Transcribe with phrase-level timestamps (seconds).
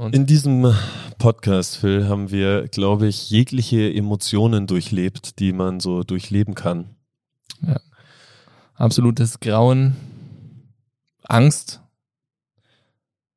[0.00, 0.74] Und In diesem
[1.18, 6.88] Podcast, Phil, haben wir, glaube ich, jegliche Emotionen durchlebt, die man so durchleben kann.
[8.76, 9.94] absolutes Grauen,
[11.24, 11.82] Angst,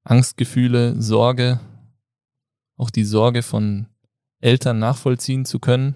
[0.06, 1.60] Angstgefühle, Sorge,
[2.78, 3.88] auch die Sorge von
[4.40, 5.96] Eltern nachvollziehen zu können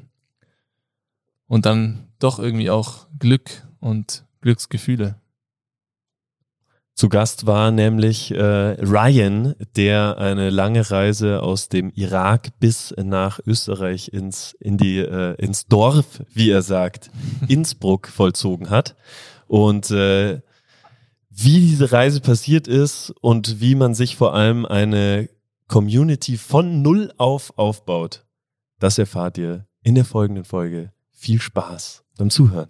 [1.48, 5.16] und dann doch irgendwie auch Glück und Glücksgefühle.
[6.98, 13.40] Zu Gast war nämlich äh, Ryan, der eine lange Reise aus dem Irak bis nach
[13.46, 17.12] Österreich ins, in die, äh, ins Dorf, wie er sagt,
[17.48, 18.96] Innsbruck vollzogen hat.
[19.46, 20.42] Und äh,
[21.30, 25.30] wie diese Reise passiert ist und wie man sich vor allem eine
[25.68, 28.26] Community von Null auf aufbaut,
[28.80, 30.94] das erfahrt ihr in der folgenden Folge.
[31.12, 32.70] Viel Spaß beim Zuhören.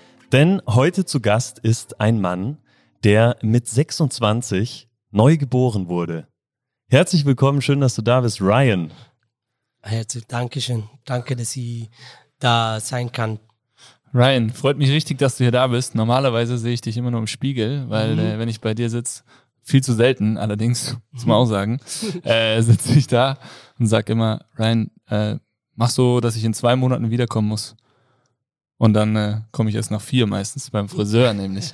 [0.31, 2.57] denn heute zu Gast ist ein Mann,
[3.03, 6.27] der mit 26 neu geboren wurde.
[6.89, 8.91] Herzlich willkommen, schön, dass du da bist, Ryan.
[9.81, 10.83] Herzlich Dankeschön.
[11.05, 11.89] Danke, dass ich
[12.39, 13.39] da sein kann.
[14.13, 15.95] Ryan, freut mich richtig, dass du hier da bist.
[15.95, 18.19] Normalerweise sehe ich dich immer nur im Spiegel, weil Mhm.
[18.19, 19.23] äh, wenn ich bei dir sitze,
[19.63, 21.79] viel zu selten allerdings, muss man auch sagen,
[22.23, 23.37] äh, sitze ich da
[23.79, 25.37] und sag immer, Ryan, äh,
[25.75, 27.75] mach so, dass ich in zwei Monaten wiederkommen muss.
[28.81, 31.71] Und dann äh, komme ich erst nach vier meistens, beim Friseur nämlich.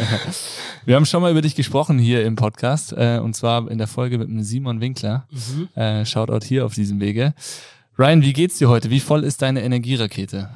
[0.84, 3.88] Wir haben schon mal über dich gesprochen hier im Podcast, äh, und zwar in der
[3.88, 5.26] Folge mit dem Simon Winkler.
[5.32, 5.68] Mhm.
[5.74, 7.34] Äh, Shoutout hier auf diesem Wege.
[7.98, 8.90] Ryan, wie geht's dir heute?
[8.90, 10.48] Wie voll ist deine Energierakete?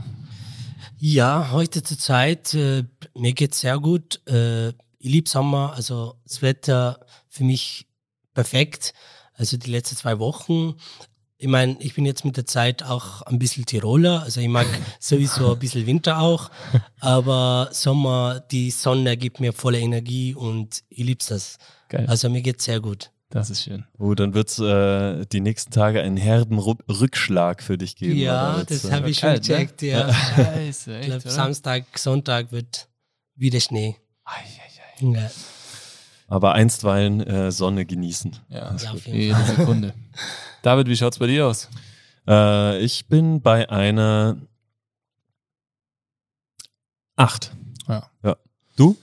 [1.01, 2.85] Ja, heute zur Zeit, äh,
[3.17, 4.21] mir geht's sehr gut.
[4.29, 7.89] Äh, ich liebe Sommer, also das Wetter für mich
[8.33, 8.95] perfekt.
[9.33, 10.77] Also die letzten zwei Wochen.
[11.45, 14.67] Ich meine, ich bin jetzt mit der Zeit auch ein bisschen Tiroler, also ich mag
[14.99, 16.51] sowieso ein bisschen Winter auch,
[17.01, 21.59] aber Sommer, die Sonne gibt mir volle Energie und ich lieb's das.
[21.91, 22.07] Geil.
[22.09, 23.11] Also mir geht's sehr gut.
[23.29, 23.85] Das ist schön.
[23.99, 28.17] Oh, dann wird's äh, die nächsten Tage einen herben Ru Rückschlag für dich geben.
[28.17, 29.55] ja, das äh, habe ich schon kalt, ne?
[29.55, 30.15] gecheckt, ja.
[30.37, 32.89] Scheiße, Ich glaube, Samstag, Sonntag wird
[33.35, 33.97] wieder Schnee.
[35.01, 35.31] Ja.
[36.35, 38.37] Aber einstweilen äh, Sonne genießen.
[38.49, 39.95] Ja, Ja, auf jeden jede Sekunde.
[40.63, 41.69] David, wie schaut's bei dir aus?
[42.27, 44.37] Äh, ich bin bei einer
[47.15, 47.53] acht.
[47.87, 48.11] Ja.
[48.25, 48.37] Ja.
[48.77, 48.97] Du?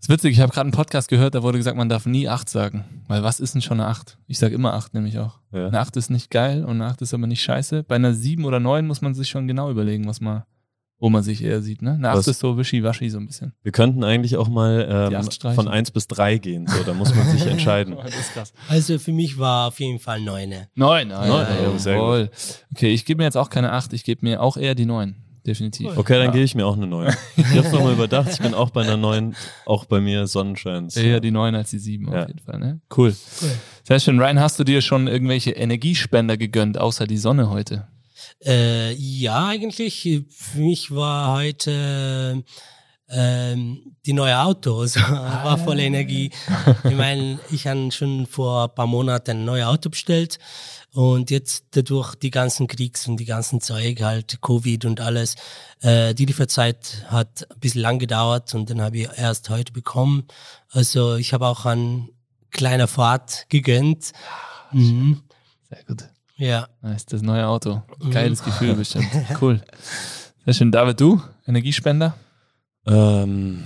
[0.00, 2.48] ist witzig, ich habe gerade einen Podcast gehört, da wurde gesagt, man darf nie acht
[2.48, 2.84] sagen.
[3.06, 4.18] Weil was ist denn schon eine acht?
[4.26, 5.38] Ich sage immer acht, nämlich auch.
[5.52, 5.68] Ja.
[5.68, 7.84] Eine acht ist nicht geil und eine acht ist aber nicht scheiße.
[7.84, 10.42] Bei einer sieben oder neun muss man sich schon genau überlegen, was man,
[10.98, 11.82] wo man sich eher sieht.
[11.82, 11.92] Ne?
[11.92, 13.52] Eine acht Was- ist so wischiwaschi so ein bisschen.
[13.62, 16.66] Wir könnten eigentlich auch mal ähm, von eins bis drei gehen.
[16.66, 17.96] So, da muss man sich entscheiden.
[18.32, 18.52] krass.
[18.68, 20.68] Also für mich war auf jeden Fall Neune.
[20.74, 22.30] Neun, ah, Neun, ja, oh, sehr jawohl.
[22.74, 25.16] Okay, ich gebe mir jetzt auch keine acht, ich gebe mir auch eher die neun.
[25.46, 25.96] Definitiv.
[25.96, 26.30] Okay, dann Ja.
[26.32, 27.14] gehe ich mir auch eine neun.
[27.36, 30.88] Ich habe nochmal überdacht, ich bin auch bei einer neun, auch bei mir Sonnenschein.
[30.96, 32.22] Eher die neun als die sieben Ja.
[32.22, 32.58] auf jeden Fall.
[32.58, 32.80] Ne?
[32.96, 33.14] Cool.
[33.84, 34.18] Sehr schön.
[34.18, 37.86] Ryan, hast du dir schon irgendwelche Energiespender gegönnt, außer die Sonne heute?
[38.44, 40.22] Äh, ja, eigentlich.
[40.28, 42.44] Für mich war heute
[43.08, 46.30] ähm, die neue Autos, war voller Energie.
[46.84, 50.38] Ich meine, ich habe schon vor ein paar Monaten ein neues Auto bestellt
[50.92, 55.36] und jetzt dadurch die ganzen Kriegs- und die ganzen Zeug, halt Covid und alles,
[55.82, 60.26] äh, die Lieferzeit hat ein bisschen lang gedauert und dann habe ich erst heute bekommen.
[60.70, 62.08] Also ich habe auch eine
[62.50, 64.12] kleine Fahrt gegönnt.
[64.72, 65.22] Mhm.
[65.68, 66.08] Sehr gut.
[66.36, 66.68] Ja.
[66.82, 67.82] Nice, das neue Auto.
[68.10, 69.08] Geiles Gefühl bestimmt.
[69.40, 69.60] Cool.
[70.44, 70.70] Sehr schön.
[70.70, 71.20] David, du?
[71.46, 72.14] Energiespender?
[72.86, 73.64] Ähm,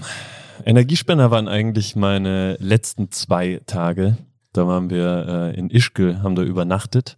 [0.64, 4.16] Energiespender waren eigentlich meine letzten zwei Tage.
[4.52, 7.16] Da waren wir äh, in Ischgl, haben da übernachtet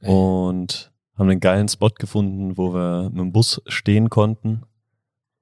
[0.00, 4.62] und haben einen geilen Spot gefunden, wo wir mit dem Bus stehen konnten.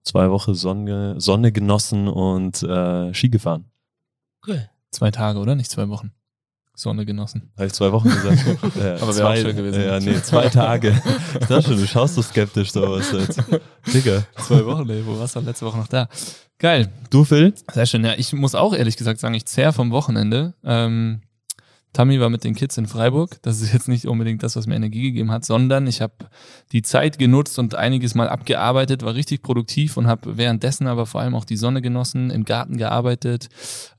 [0.02, 3.66] Zwei Wochen Sonne, Sonne genossen und äh, Ski gefahren.
[4.46, 4.68] Cool.
[4.90, 5.54] Zwei Tage, oder?
[5.54, 6.12] Nicht zwei Wochen.
[6.80, 7.50] Sonne genossen.
[7.56, 8.38] Habe ich zwei Wochen gesagt?
[8.76, 9.82] äh, Aber wäre auch schön gewesen.
[9.82, 11.00] Ja, nee, zwei Tage.
[11.40, 13.40] Ich dachte schon, du schaust so skeptisch so aus jetzt.
[13.92, 14.24] Digga.
[14.38, 15.04] Zwei Wochen, ey.
[15.06, 16.08] Wo warst du letzte Woche noch da?
[16.58, 16.90] Geil.
[17.08, 17.54] Du, Phil?
[17.72, 18.04] Sehr schön.
[18.04, 20.54] Ja, ich muss auch ehrlich gesagt sagen, ich zehr vom Wochenende.
[20.62, 21.22] Ähm,
[21.92, 23.42] Tammy war mit den Kids in Freiburg.
[23.42, 26.14] Das ist jetzt nicht unbedingt das, was mir Energie gegeben hat, sondern ich habe
[26.72, 31.20] die Zeit genutzt und einiges mal abgearbeitet, war richtig produktiv und habe währenddessen aber vor
[31.20, 33.48] allem auch die Sonne genossen, im Garten gearbeitet,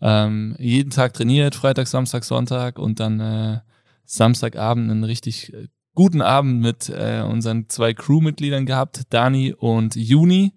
[0.01, 3.59] ähm, jeden Tag trainiert, Freitag, Samstag, Sonntag und dann äh,
[4.05, 10.53] Samstagabend einen richtig äh, guten Abend mit äh, unseren zwei Crewmitgliedern gehabt, Dani und Juni.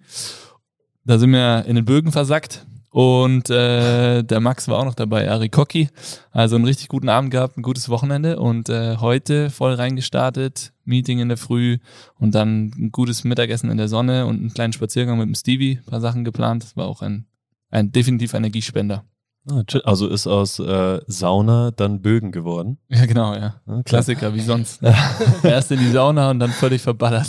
[1.04, 2.64] Da sind wir in den Bögen versackt
[2.94, 5.88] und äh, der Max war auch noch dabei, Ari Kocki.
[6.30, 11.18] Also einen richtig guten Abend gehabt, ein gutes Wochenende und äh, heute voll reingestartet, Meeting
[11.18, 11.78] in der Früh
[12.20, 15.80] und dann ein gutes Mittagessen in der Sonne und einen kleinen Spaziergang mit dem Stevie,
[15.84, 16.62] paar Sachen geplant.
[16.62, 17.26] Das war auch ein,
[17.68, 19.02] ein definitiv Energiespender.
[19.50, 22.78] Ah, also ist aus äh, Sauna dann Bögen geworden.
[22.90, 23.60] Ja, genau, ja.
[23.66, 23.82] Okay.
[23.86, 24.80] Klassiker, wie sonst.
[25.42, 27.26] Erst in die Sauna und dann völlig verballert.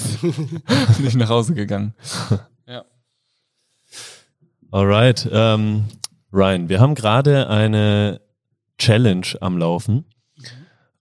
[1.00, 1.96] Nicht nach Hause gegangen.
[4.76, 5.86] Alright, ähm,
[6.34, 8.20] Ryan, wir haben gerade eine
[8.78, 10.04] Challenge am Laufen.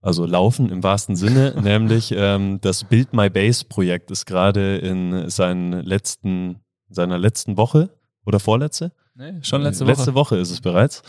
[0.00, 5.29] Also laufen im wahrsten Sinne, nämlich ähm, das Build My Base Projekt ist gerade in
[5.29, 7.91] seinen letzten, seiner letzten Woche
[8.25, 8.93] oder vorletzte?
[9.17, 9.91] Nee, schon letzte Woche.
[9.91, 11.03] Letzte Woche ist es bereits.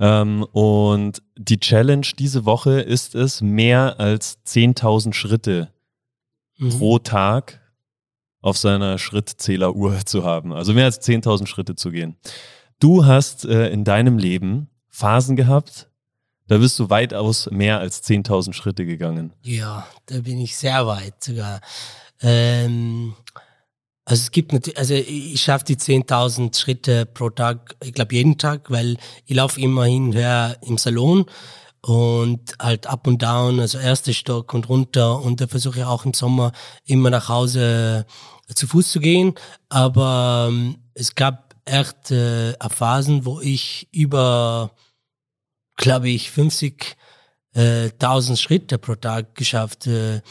[0.00, 5.68] Ähm, und die Challenge diese Woche ist es, mehr als 10.000 Schritte
[6.56, 6.70] mhm.
[6.70, 7.60] pro Tag
[8.40, 10.52] auf seiner Schrittzähleruhr zu haben.
[10.52, 12.16] Also mehr als 10.000 Schritte zu gehen.
[12.80, 15.88] Du hast äh, in deinem Leben Phasen gehabt,
[16.46, 19.32] da bist du weitaus mehr als 10.000 Schritte gegangen.
[19.42, 21.60] Ja, da bin ich sehr weit sogar.
[22.22, 23.14] Ähm,
[24.06, 28.38] also es gibt natürlich, also ich schaffe die 10.000 Schritte pro Tag, ich glaube jeden
[28.38, 28.96] Tag, weil
[29.26, 31.26] ich laufe immer hin und her im Salon
[31.82, 35.20] und halt up und down, also erster Stock und runter.
[35.20, 36.52] Und da versuche ich auch im Sommer
[36.84, 38.06] immer nach Hause
[38.54, 39.34] zu Fuß zu gehen,
[39.68, 44.70] aber ähm, es gab echt äh, Phasen, wo ich über,
[45.76, 46.94] glaube ich, 50.000
[47.54, 50.22] äh, Schritte pro Tag geschafft äh,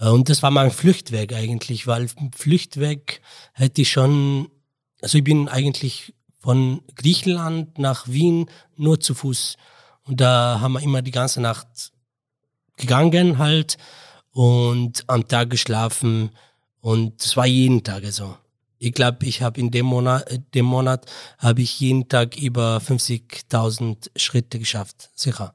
[0.00, 3.20] und das war mein Flüchtweg eigentlich, weil Flüchtweg
[3.52, 4.48] hätte ich schon,
[5.02, 9.56] also ich bin eigentlich von Griechenland nach Wien nur zu Fuß
[10.10, 11.92] und da haben wir immer die ganze Nacht
[12.76, 13.76] gegangen halt
[14.32, 16.30] und am Tag geschlafen.
[16.80, 18.36] Und es war jeden Tag so.
[18.78, 21.06] Ich glaube, ich habe in dem Monat, dem Monat
[21.38, 25.54] habe ich jeden Tag über 50.000 Schritte geschafft, sicher.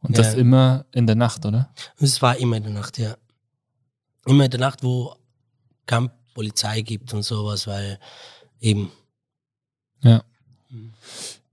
[0.00, 0.38] Und das ja.
[0.38, 1.68] immer in der Nacht, oder?
[1.98, 3.16] Es war immer in der Nacht, ja.
[4.26, 5.16] Immer in der Nacht, wo
[5.86, 7.98] Camp Polizei gibt und sowas, weil
[8.60, 8.92] eben.
[10.02, 10.22] Ja.
[10.68, 10.92] Mhm.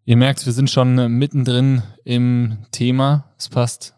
[0.05, 3.31] Ihr merkt, wir sind schon mittendrin im Thema.
[3.38, 3.95] Es passt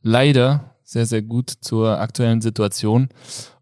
[0.00, 3.08] leider sehr, sehr gut zur aktuellen Situation.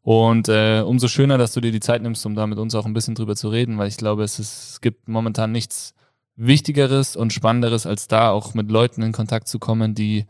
[0.03, 2.85] Und äh, umso schöner, dass du dir die Zeit nimmst, um da mit uns auch
[2.85, 5.95] ein bisschen drüber zu reden, weil ich glaube, es, ist, es gibt momentan nichts
[6.37, 10.27] Wichtigeres und Spannenderes, als da auch mit Leuten in Kontakt zu kommen, die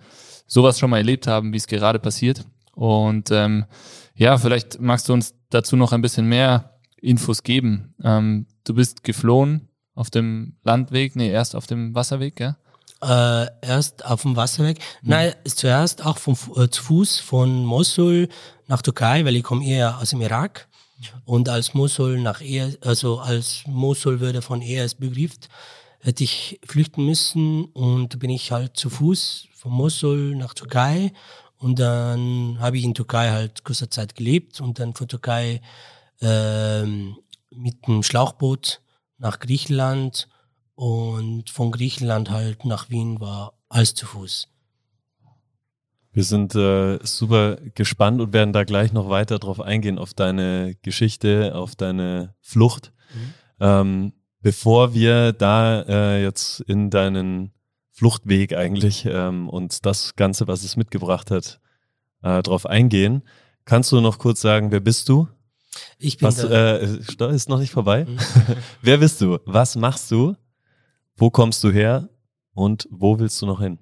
[0.46, 2.44] sowas schon mal erlebt haben, wie es gerade passiert.
[2.72, 3.64] Und ähm,
[4.14, 7.94] ja, vielleicht magst du uns dazu noch ein bisschen mehr Infos geben.
[8.02, 9.67] Ähm, du bist geflohen
[9.98, 11.16] auf dem Landweg?
[11.16, 12.56] Nee, erst auf dem Wasserweg, ja?
[13.02, 14.78] Äh, erst auf dem Wasserweg.
[15.02, 15.10] Mhm.
[15.10, 18.28] Nein, zuerst auch vom, äh, zu Fuß von Mosul
[18.68, 20.68] nach Türkei, weil ich komme eher aus dem Irak.
[21.24, 25.48] Und als Mosul nach eher, also als Mosul würde von ES begrifft,
[26.00, 31.12] hätte ich flüchten müssen und bin ich halt zu Fuß von Mosul nach Türkei
[31.58, 35.60] und dann habe ich in Türkei halt kurzer Zeit gelebt und dann von Türkei
[36.20, 37.16] ähm,
[37.50, 38.80] mit dem Schlauchboot
[39.18, 40.28] nach Griechenland
[40.74, 44.48] und von Griechenland halt nach Wien war alles zu Fuß.
[46.12, 50.74] Wir sind äh, super gespannt und werden da gleich noch weiter drauf eingehen, auf deine
[50.82, 52.92] Geschichte, auf deine Flucht.
[53.14, 53.34] Mhm.
[53.60, 57.52] Ähm, bevor wir da äh, jetzt in deinen
[57.92, 61.60] Fluchtweg eigentlich ähm, und das Ganze, was es mitgebracht hat,
[62.22, 63.22] äh, drauf eingehen,
[63.64, 65.28] kannst du noch kurz sagen, wer bist du?
[65.98, 68.04] Ich bin Was, äh, ist noch nicht vorbei.
[68.04, 68.18] Mhm.
[68.82, 69.38] Wer bist du?
[69.44, 70.34] Was machst du?
[71.16, 72.08] Wo kommst du her?
[72.54, 73.78] Und wo willst du noch hin?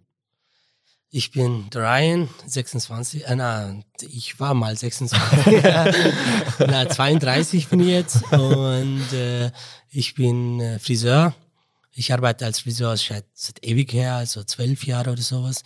[1.11, 5.62] Ich bin Ryan, 26, äh, na, ich war mal 26,
[6.59, 9.50] na, 32 bin ich jetzt und äh,
[9.88, 11.35] ich bin äh, Friseur.
[11.93, 15.62] Ich arbeite als Friseur seit, seit ewig her, also zwölf Jahre oder sowas.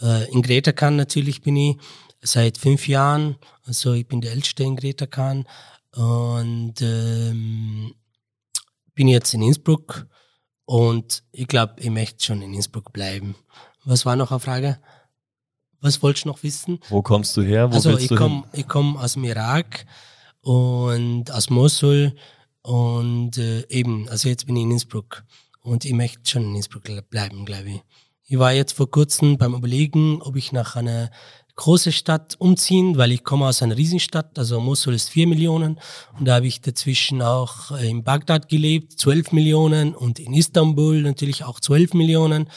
[0.00, 1.76] Äh, in Greta kann natürlich bin ich
[2.22, 5.46] seit fünf Jahren, also ich bin der Älteste in Greta Kahn
[5.94, 7.94] und ähm,
[8.94, 10.06] bin jetzt in Innsbruck
[10.64, 13.34] und ich glaube, ich möchte schon in Innsbruck bleiben.
[13.84, 14.78] Was war noch eine Frage?
[15.80, 16.78] Was wolltest du noch wissen?
[16.90, 17.70] Wo kommst du her?
[17.70, 19.86] Wo also ich komme komm aus dem Irak
[20.42, 22.14] und aus Mosul
[22.62, 25.24] und äh, eben, also jetzt bin ich in Innsbruck
[25.62, 27.82] und ich möchte schon in Innsbruck bleiben, glaube ich.
[28.24, 31.10] Ich war jetzt vor kurzem beim Überlegen, ob ich nach einer
[31.56, 35.78] großen Stadt umziehen, weil ich komme aus einer Riesenstadt, also Mosul ist vier Millionen
[36.18, 41.44] und da habe ich dazwischen auch in Bagdad gelebt, zwölf Millionen und in Istanbul natürlich
[41.44, 42.48] auch zwölf Millionen.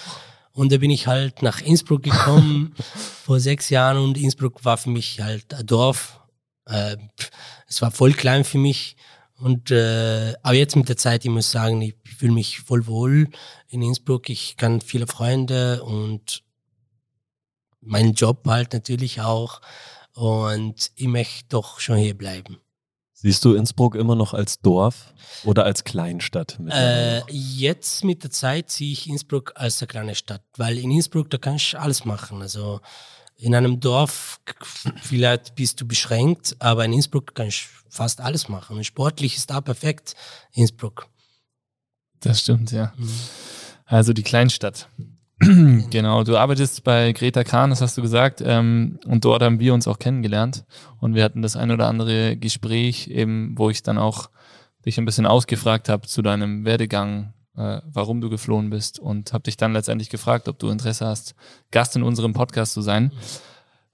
[0.53, 2.75] Und da bin ich halt nach Innsbruck gekommen
[3.25, 6.19] vor sechs Jahren und Innsbruck war für mich halt ein Dorf.
[6.65, 6.97] Äh,
[7.67, 8.95] es war voll klein für mich.
[9.39, 13.29] Und äh, aber jetzt mit der Zeit, ich muss sagen, ich fühle mich voll wohl
[13.67, 14.29] in Innsbruck.
[14.29, 16.43] Ich kann viele Freunde und
[17.85, 19.61] meinen Job halt natürlich auch.
[20.13, 22.59] Und ich möchte doch schon hier bleiben.
[23.13, 25.13] Siehst du Innsbruck immer noch als Dorf
[25.45, 26.59] oder als Kleinstadt?
[26.69, 31.29] Äh, jetzt mit der Zeit sehe ich Innsbruck als eine kleine Stadt, weil in Innsbruck,
[31.29, 32.41] da kannst du alles machen.
[32.41, 32.81] Also
[33.37, 34.41] in einem Dorf
[35.01, 38.75] vielleicht bist du beschränkt, aber in Innsbruck kannst du fast alles machen.
[38.75, 40.15] Und sportlich ist da perfekt
[40.51, 41.07] Innsbruck.
[42.19, 42.93] Das stimmt, ja.
[42.97, 43.09] Mhm.
[43.85, 44.89] Also die Kleinstadt.
[45.89, 49.73] genau, du arbeitest bei Greta Kahn, das hast du gesagt, ähm, und dort haben wir
[49.73, 50.65] uns auch kennengelernt.
[50.99, 54.29] Und wir hatten das ein oder andere Gespräch, eben, wo ich dann auch
[54.85, 59.43] dich ein bisschen ausgefragt habe zu deinem Werdegang, äh, warum du geflohen bist und habe
[59.43, 61.35] dich dann letztendlich gefragt, ob du Interesse hast,
[61.71, 63.11] Gast in unserem Podcast zu sein,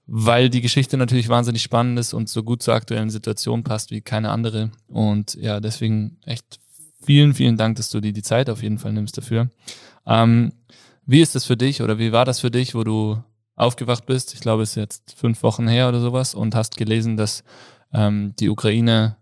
[0.06, 4.00] weil die Geschichte natürlich wahnsinnig spannend ist und so gut zur aktuellen Situation passt wie
[4.00, 4.70] keine andere.
[4.88, 6.58] Und ja, deswegen echt
[7.02, 9.50] vielen, vielen Dank, dass du dir die Zeit auf jeden Fall nimmst dafür.
[10.06, 10.52] Ähm,
[11.10, 13.20] wie ist das für dich oder wie war das für dich, wo du
[13.56, 14.32] aufgewacht bist?
[14.32, 17.42] Ich glaube, es ist jetzt fünf Wochen her oder sowas und hast gelesen, dass
[17.92, 19.16] ähm, die Ukraine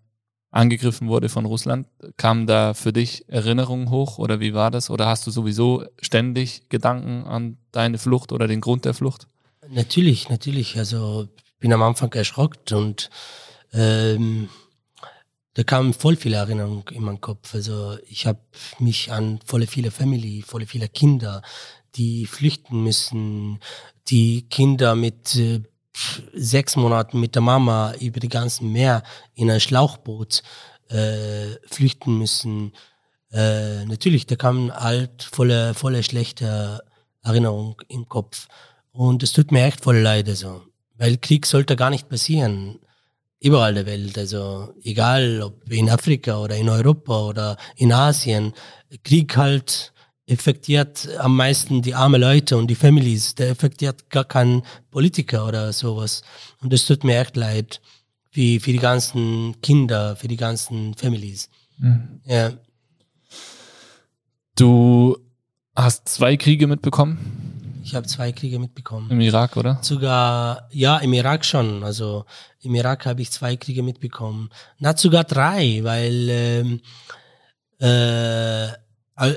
[0.50, 1.86] angegriffen wurde von Russland.
[2.18, 4.90] Kamen da für dich Erinnerungen hoch oder wie war das?
[4.90, 9.26] Oder hast du sowieso ständig Gedanken an deine Flucht oder den Grund der Flucht?
[9.70, 10.76] Natürlich, natürlich.
[10.76, 13.08] Also ich bin am Anfang erschrocken und
[13.72, 14.50] ähm,
[15.58, 17.52] da kamen voll viele Erinnerungen in meinen Kopf.
[17.52, 18.38] Also ich habe
[18.78, 21.42] mich an volle viele Family, volle viele Kinder,
[21.96, 23.60] die flüchten müssen,
[24.08, 25.62] die Kinder mit äh,
[26.34, 29.02] sechs Monaten mit der Mama über die ganzen Meer
[29.34, 30.42] in ein Schlauchboot
[30.88, 32.72] äh, flüchten müssen.
[33.32, 36.80] Äh, natürlich, da kamen halt volle, volle schlechte
[37.22, 38.48] Erinnerungen im Kopf.
[38.92, 40.62] Und es tut mir echt voll leid, also.
[40.96, 42.80] Weil Krieg sollte gar nicht passieren.
[43.40, 48.52] Überall der Welt, also egal ob in Afrika oder in Europa oder in Asien.
[49.04, 49.92] Krieg halt
[50.28, 53.34] effektiert am meisten die armen Leute und die Families.
[53.34, 56.22] Der effektiert gar keinen Politiker oder sowas.
[56.60, 57.80] Und es tut mir echt leid.
[58.30, 61.48] Wie für die ganzen Kinder, für die ganzen Families.
[61.78, 62.20] Mhm.
[62.24, 62.52] Ja.
[64.54, 65.16] Du
[65.74, 67.80] hast zwei Kriege mitbekommen?
[67.82, 69.10] Ich habe zwei Kriege mitbekommen.
[69.10, 69.78] Im Irak, oder?
[69.80, 71.82] Sogar, ja, im Irak schon.
[71.82, 72.26] Also
[72.60, 74.50] im Irak habe ich zwei Kriege mitbekommen.
[74.78, 76.80] Na, sogar drei, weil ähm,
[77.80, 78.68] äh,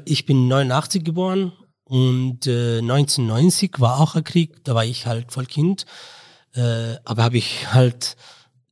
[0.05, 5.31] ich bin 89 geboren und äh, 1990 war auch ein Krieg, da war ich halt
[5.31, 5.85] voll Kind,
[6.53, 8.15] äh, aber habe ich halt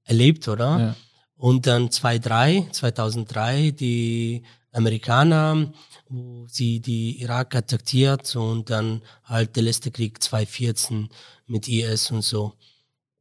[0.04, 0.80] erlebt, oder?
[0.80, 0.96] Ja.
[1.36, 5.72] Und dann 2003, 2003 die Amerikaner,
[6.10, 11.10] wo sie die Irak attackiert und dann halt der letzte Krieg 2014
[11.48, 12.54] mit IS und so.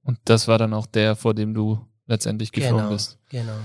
[0.03, 3.19] Und das war dann auch der, vor dem du letztendlich geflogen genau, bist.
[3.29, 3.59] Genau.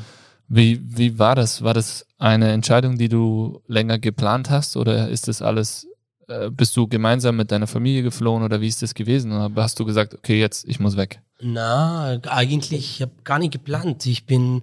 [0.48, 1.64] Wie, wie war das?
[1.64, 5.88] War das eine Entscheidung, die du länger geplant hast oder ist das alles,
[6.28, 9.32] äh, bist du gemeinsam mit deiner Familie geflohen oder wie ist das gewesen?
[9.32, 11.22] Oder hast du gesagt, okay, jetzt, ich muss weg?
[11.42, 14.06] Na, eigentlich, ich habe gar nicht geplant.
[14.06, 14.62] Ich bin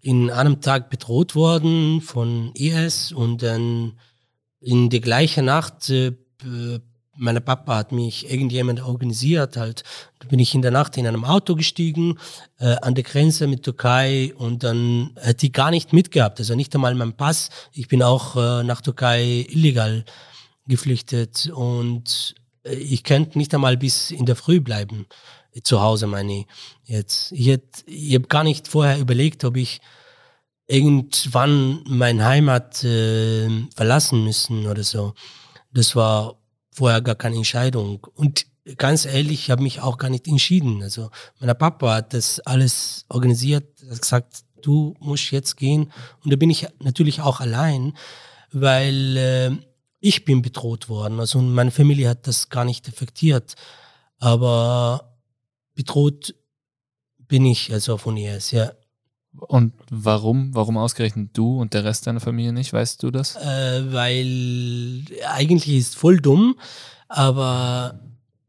[0.00, 3.98] in einem Tag bedroht worden von IS und dann
[4.60, 6.12] in der gleichen Nacht äh,
[7.20, 9.84] mein Papa hat mich irgendjemand organisiert, halt,
[10.18, 12.18] da bin ich in der Nacht in einem Auto gestiegen,
[12.58, 16.74] äh, an der Grenze mit Türkei und dann hätte ich gar nicht mitgehabt, also nicht
[16.74, 17.50] einmal mein Pass.
[17.72, 20.04] Ich bin auch äh, nach Türkei illegal
[20.66, 22.34] geflüchtet und
[22.64, 25.06] äh, ich könnte nicht einmal bis in der Früh bleiben,
[25.62, 26.46] zu Hause meine ich
[26.84, 27.32] jetzt.
[27.32, 29.80] Ich, hätte, ich habe gar nicht vorher überlegt, ob ich
[30.66, 35.12] irgendwann mein Heimat äh, verlassen müssen oder so.
[35.72, 36.39] Das war
[36.80, 38.06] vorher gar keine Entscheidung.
[38.14, 38.46] Und
[38.78, 40.82] ganz ehrlich, ich habe mich auch gar nicht entschieden.
[40.82, 45.92] Also mein Papa hat das alles organisiert, hat gesagt, du musst jetzt gehen.
[46.24, 47.92] Und da bin ich natürlich auch allein,
[48.50, 49.50] weil äh,
[50.00, 51.20] ich bin bedroht worden.
[51.20, 53.56] Also meine Familie hat das gar nicht effektiert.
[54.18, 55.18] Aber
[55.74, 56.34] bedroht
[57.18, 58.72] bin ich also von ihr, ja.
[59.38, 60.54] Und warum?
[60.54, 62.72] Warum ausgerechnet du und der Rest deiner Familie nicht?
[62.72, 63.36] Weißt du das?
[63.36, 66.56] Äh, weil eigentlich ist voll dumm,
[67.08, 68.00] aber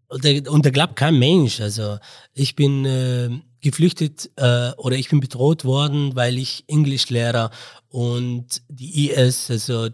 [0.10, 1.62] und da glaubt kein Mensch.
[1.62, 1.98] Also
[2.34, 3.30] ich bin äh,
[3.62, 7.52] geflüchtet äh, oder ich bin bedroht worden, weil ich Englischlehrer
[7.88, 9.90] und die IS, also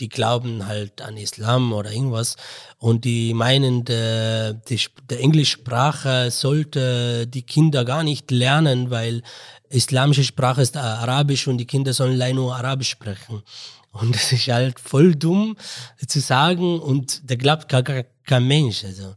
[0.00, 2.36] die glauben halt an Islam oder irgendwas
[2.78, 4.80] und die meinen, der, die,
[5.10, 9.22] der Englischsprache sollte die Kinder gar nicht lernen, weil
[9.70, 13.42] islamische Sprache ist Arabisch und die Kinder sollen leider nur Arabisch sprechen.
[13.92, 15.56] Und das ist halt voll dumm
[16.06, 18.84] zu sagen und der glaubt gar, gar kein Mensch.
[18.84, 19.14] Also.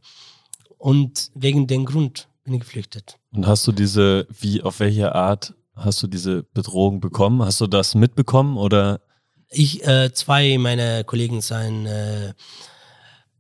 [0.77, 3.17] Und wegen dem Grund bin ich geflüchtet.
[3.31, 7.43] Und hast du diese, wie, auf welche Art hast du diese Bedrohung bekommen?
[7.43, 9.01] Hast du das mitbekommen oder?
[9.50, 12.33] Ich, äh, zwei meiner Kollegen seien, äh,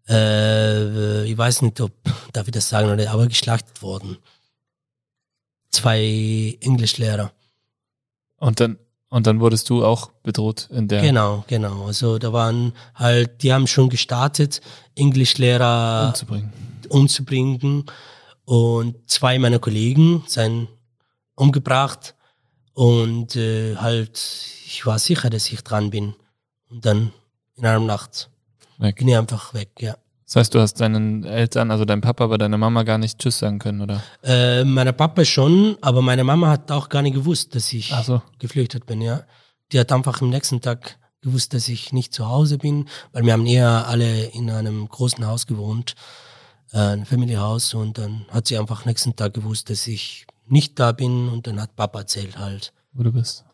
[0.07, 1.91] äh, ich weiß nicht, ob,
[2.31, 4.17] darf ich das sagen, oder, aber geschlachtet worden.
[5.73, 7.31] Zwei Englischlehrer.
[8.37, 8.77] Und dann,
[9.09, 11.01] und dann wurdest du auch bedroht in der.
[11.01, 11.87] Genau, genau.
[11.87, 14.61] Also da waren halt, die haben schon gestartet,
[14.95, 16.53] Englischlehrer umzubringen.
[16.89, 17.85] umzubringen.
[18.45, 20.67] Und zwei meiner Kollegen seien
[21.35, 22.15] umgebracht.
[22.73, 24.17] Und äh, halt,
[24.65, 26.13] ich war sicher, dass ich dran bin.
[26.69, 27.13] Und dann
[27.55, 28.29] in einer Nacht
[28.77, 28.97] Weg.
[28.97, 29.95] bin ich einfach weg, ja.
[30.25, 33.39] Das heißt, du hast deinen Eltern, also deinem Papa, aber deiner Mama gar nicht Tschüss
[33.39, 34.03] sagen können, oder?
[34.23, 38.21] Äh, meine Papa schon, aber meine Mama hat auch gar nicht gewusst, dass ich so.
[38.39, 39.23] geflüchtet bin, ja.
[39.71, 43.33] Die hat einfach am nächsten Tag gewusst, dass ich nicht zu Hause bin, weil wir
[43.33, 45.95] haben eher alle in einem großen Haus gewohnt,
[46.71, 50.91] äh, ein Family-Haus, und dann hat sie einfach nächsten Tag gewusst, dass ich nicht da
[50.91, 52.73] bin und dann hat Papa erzählt halt.
[52.93, 53.45] Wo du bist.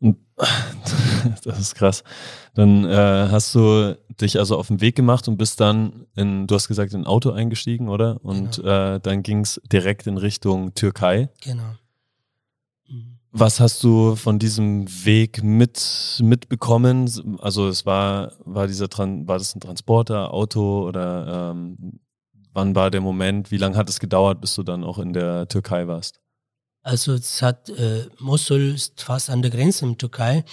[0.00, 1.34] Und Genau.
[1.44, 2.04] Das ist krass.
[2.54, 6.54] Dann äh, hast du dich also auf den Weg gemacht und bist dann in, du
[6.54, 8.24] hast gesagt, in ein Auto eingestiegen, oder?
[8.24, 11.28] Und äh, dann ging es direkt in Richtung Türkei.
[11.42, 11.74] Genau.
[12.88, 13.18] Mhm.
[13.32, 17.10] Was hast du von diesem Weg mit, mitbekommen?
[17.40, 22.00] Also es war, war dieser Tran war das ein Transporter, Auto oder ähm,
[22.54, 23.50] wann war der Moment?
[23.50, 26.20] Wie lange hat es gedauert, bis du dann auch in der Türkei warst?
[26.82, 30.44] Also es hat, äh, Mosul ist fast an der Grenze in Türkei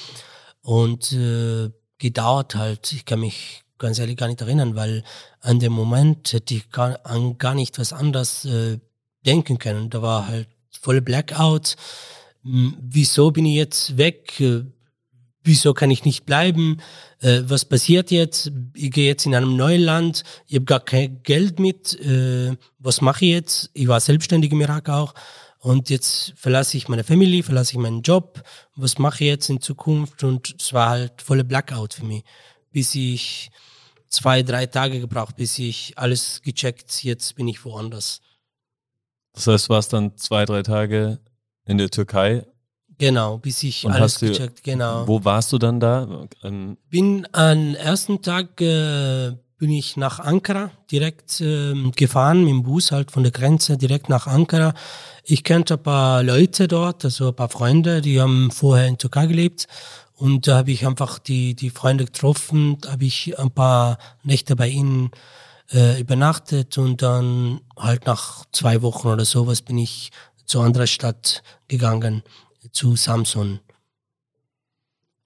[0.62, 5.03] und äh, gedauert halt, ich kann mich ganz ehrlich gar nicht erinnern, weil
[5.41, 8.79] an dem Moment hätte ich gar, an gar nicht was anderes äh,
[9.25, 9.89] denken können.
[9.89, 10.48] Da war halt
[10.82, 11.75] voll Blackout.
[12.44, 14.39] Hm, Wieso bin ich jetzt weg?
[14.39, 14.63] Äh,
[15.48, 16.82] Wieso kann ich nicht bleiben?
[17.20, 18.51] Äh, was passiert jetzt?
[18.74, 20.24] Ich gehe jetzt in einem neuen Land.
[20.48, 21.94] Ich habe gar kein Geld mit.
[22.00, 23.70] Äh, was mache ich jetzt?
[23.74, 25.14] Ich war selbstständig im Irak auch.
[25.66, 28.44] Und jetzt verlasse ich meine Family, verlasse ich meinen Job.
[28.75, 30.24] Was mache ich jetzt in Zukunft?
[30.24, 32.24] Und es war halt volle Blackout für mich.
[32.72, 33.50] Bis ich
[34.08, 38.22] zwei, drei Tage gebraucht, bis ich alles gecheckt, jetzt bin ich woanders.
[39.34, 41.20] Das heißt, du warst dann zwei, drei Tage
[41.66, 42.46] in der Türkei.
[43.00, 45.08] Genau, bis ich Und alles du- gecheckt, genau.
[45.08, 46.28] Wo warst du dann da?
[46.44, 49.32] Ähm, Bin am ersten Tag äh,
[49.66, 54.10] bin ich nach Ankara direkt ähm, gefahren mit dem Bus halt von der Grenze direkt
[54.10, 54.75] nach Ankara.
[55.24, 59.25] Ich kannte ein paar Leute dort, also ein paar Freunde, die haben vorher in Türkei
[59.25, 59.66] gelebt
[60.14, 64.68] und da habe ich einfach die die Freunde getroffen, habe ich ein paar Nächte bei
[64.68, 65.10] ihnen
[65.74, 70.12] äh, übernachtet und dann halt nach zwei Wochen oder sowas bin ich
[70.46, 72.22] zu anderer Stadt gegangen,
[72.72, 73.62] zu Samson.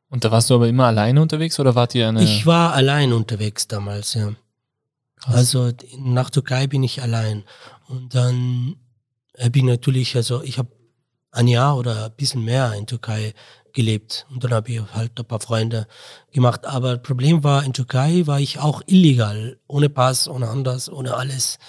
[0.09, 2.23] Und da warst du aber immer alleine unterwegs oder wart ihr eine?
[2.23, 4.33] Ich war allein unterwegs damals, ja.
[5.17, 5.35] Krass.
[5.35, 7.43] Also nach Türkei bin ich allein.
[7.87, 8.77] Und dann
[9.51, 10.69] bin ich natürlich, also ich habe
[11.31, 13.33] ein Jahr oder ein bisschen mehr in Türkei
[13.73, 14.25] gelebt.
[14.31, 15.87] Und dann habe ich halt ein paar Freunde
[16.31, 16.65] gemacht.
[16.65, 19.59] Aber das Problem war, in Türkei war ich auch illegal.
[19.67, 21.59] Ohne Pass, ohne anders, ohne alles.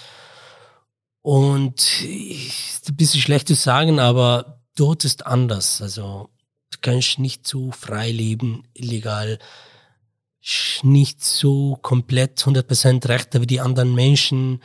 [1.22, 5.82] Und ich, ist ein bisschen schlecht zu sagen, aber dort ist anders.
[5.82, 6.30] Also
[6.70, 9.38] du kannst nicht so frei leben, illegal
[10.82, 14.62] nicht so komplett 100% Rechte wie die anderen Menschen.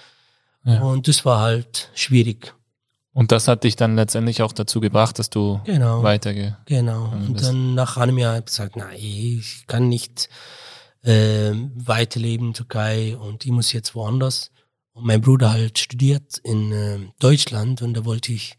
[0.63, 0.82] Ja.
[0.82, 2.54] Und das war halt schwierig.
[3.13, 6.04] Und das hat dich dann letztendlich auch dazu gebracht, dass du Genau.
[6.04, 6.58] weiterge.
[6.65, 7.12] Genau.
[7.12, 10.30] Und dann nach einem Jahr habe ich gesagt, nein, ich kann nicht
[11.04, 14.52] ähm, weiterleben in Türkei und ich muss jetzt woanders.
[14.94, 18.58] Und mein Bruder halt studiert in ähm, Deutschland und da wollte ich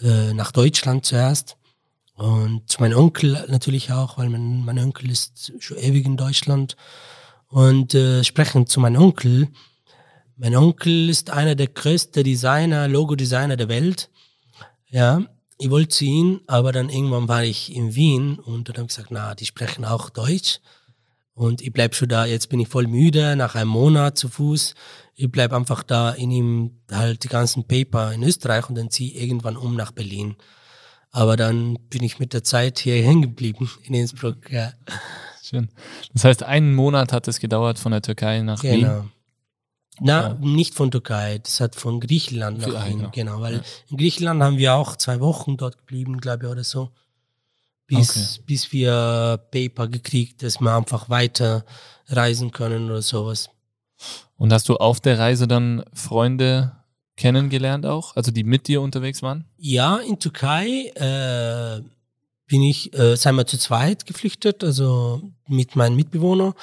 [0.00, 1.56] äh, nach Deutschland zuerst.
[2.16, 6.76] Und zu meinem Onkel natürlich auch, weil mein, mein Onkel ist schon ewig in Deutschland.
[7.48, 9.48] Und äh, sprechend zu meinem Onkel,
[10.36, 14.10] mein Onkel ist einer der größten Designer, Logo-Designer der Welt.
[14.88, 15.22] Ja,
[15.58, 18.96] ich wollte zu ihm, aber dann irgendwann war ich in Wien und dann habe ich
[18.96, 20.60] gesagt, na, die sprechen auch Deutsch.
[21.34, 24.74] Und ich bleib schon da, jetzt bin ich voll müde, nach einem Monat zu Fuß.
[25.16, 29.14] Ich bleib einfach da in ihm halt die ganzen Paper in Österreich und dann ziehe
[29.14, 30.36] irgendwann um nach Berlin.
[31.16, 34.50] Aber dann bin ich mit der Zeit hier hängen geblieben in Innsbruck.
[34.50, 34.72] Ja,
[35.44, 35.68] Schön.
[36.12, 38.80] Das heißt, einen Monat hat es gedauert von der Türkei nach Wien.
[38.80, 39.04] genau.
[40.00, 40.34] Na, Ja.
[40.40, 43.10] nicht von Türkei, das hat von Griechenland nach Ah, Wien, genau.
[43.12, 43.60] genau, weil Ja.
[43.90, 46.90] in Griechenland haben wir auch zwei Wochen dort geblieben, glaube ich, oder so.
[47.86, 51.64] bis, bis wir Paper gekriegt, dass wir einfach weiter
[52.08, 53.50] reisen können oder sowas.
[54.38, 56.72] Und hast du auf der Reise dann Freunde
[57.16, 59.44] kennengelernt auch, also die mit dir unterwegs waren?
[59.56, 61.80] Ja, in Türkei äh,
[62.46, 66.54] bin ich, äh, sind wir zu zweit geflüchtet, also mit meinem Mitbewohner.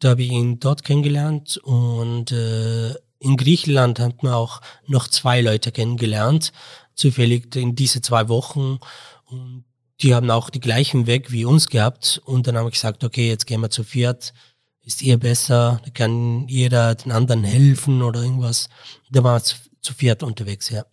[0.00, 5.40] Da habe ich ihn dort kennengelernt und äh, in Griechenland hat man auch noch zwei
[5.40, 6.52] Leute kennengelernt,
[6.94, 8.78] zufällig in diese zwei Wochen.
[9.24, 9.64] Und
[10.02, 12.20] die haben auch die gleichen Weg wie uns gehabt.
[12.24, 14.34] Und dann haben wir gesagt, okay, jetzt gehen wir zu viert.
[14.84, 15.80] Ist ihr besser?
[15.84, 18.68] Da kann jeder den anderen helfen oder irgendwas.
[19.10, 20.84] Da waren wir zu, zu viert unterwegs, ja.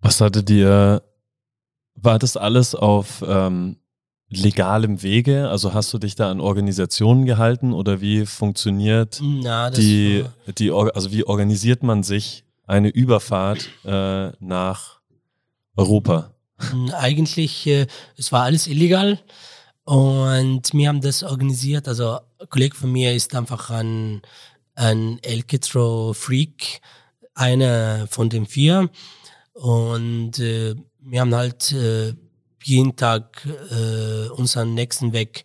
[0.00, 1.02] Was hattet ihr,
[1.94, 3.76] war das alles auf ähm,
[4.28, 5.48] legalem Wege?
[5.48, 10.70] Also hast du dich da an Organisationen gehalten oder wie funktioniert Na, die, war, die,
[10.70, 15.00] also wie organisiert man sich eine Überfahrt äh, nach
[15.76, 16.34] Europa?
[16.72, 19.18] Mm, Eigentlich, äh, es war alles illegal
[19.86, 21.86] und wir haben das organisiert.
[21.86, 24.20] Also ein Kollege von mir ist einfach ein,
[24.74, 26.80] ein Elketro-Freak,
[27.34, 28.90] einer von den vier.
[29.52, 32.14] Und äh, wir haben halt äh,
[32.64, 35.44] jeden Tag äh, unseren nächsten Weg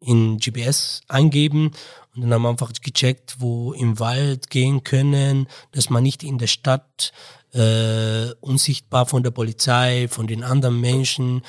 [0.00, 1.70] in GPS eingeben
[2.14, 6.38] und dann haben wir einfach gecheckt, wo im Wald gehen können, dass man nicht in
[6.38, 7.12] der Stadt
[7.52, 11.42] äh, unsichtbar von der Polizei, von den anderen Menschen,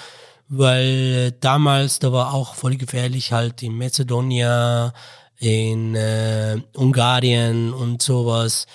[0.47, 4.91] weil äh, damals, da war auch voll gefährlich halt in Mazedonien,
[5.38, 8.67] in äh, Ungarn und sowas.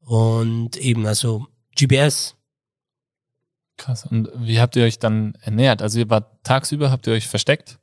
[0.00, 2.34] Und eben, also GPS.
[3.76, 4.06] Krass.
[4.06, 5.82] Und wie habt ihr euch dann ernährt?
[5.82, 7.78] Also ihr wart tagsüber, habt ihr euch versteckt?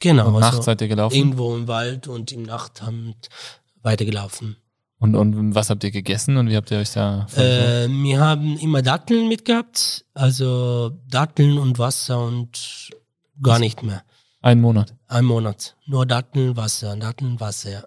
[0.00, 0.28] Genau.
[0.28, 1.14] und nachts also seid ihr gelaufen?
[1.14, 3.14] irgendwo im Wald und im Nacht haben
[3.82, 4.56] weitergelaufen.
[5.00, 7.26] Und, und was habt ihr gegessen und wie habt ihr euch da?
[7.34, 12.90] Äh, wir haben immer Datteln mitgehabt, also Datteln und Wasser und
[13.42, 14.02] gar nicht mehr.
[14.42, 14.94] Einen Monat.
[15.08, 15.74] Ein Monat.
[15.86, 17.84] Nur Datteln, Wasser, Datteln, Wasser, ja.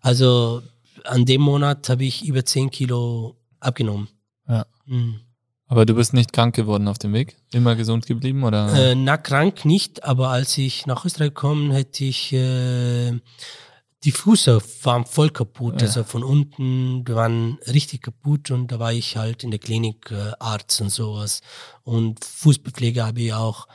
[0.00, 0.62] Also
[1.04, 4.08] an dem Monat habe ich über 10 Kilo abgenommen.
[4.48, 4.64] Ja.
[4.86, 5.20] Mhm.
[5.66, 7.36] Aber du bist nicht krank geworden auf dem Weg?
[7.52, 8.72] Immer gesund geblieben oder?
[8.74, 13.12] Äh, na, krank nicht, aber als ich nach Österreich gekommen, hätte ich äh,
[14.04, 15.80] die Füße waren voll kaputt.
[15.80, 15.88] Ja.
[15.88, 20.10] Also von unten, die waren richtig kaputt und da war ich halt in der Klinik
[20.10, 21.42] äh, Arzt und sowas.
[21.82, 23.68] Und Fußbepflege habe ich auch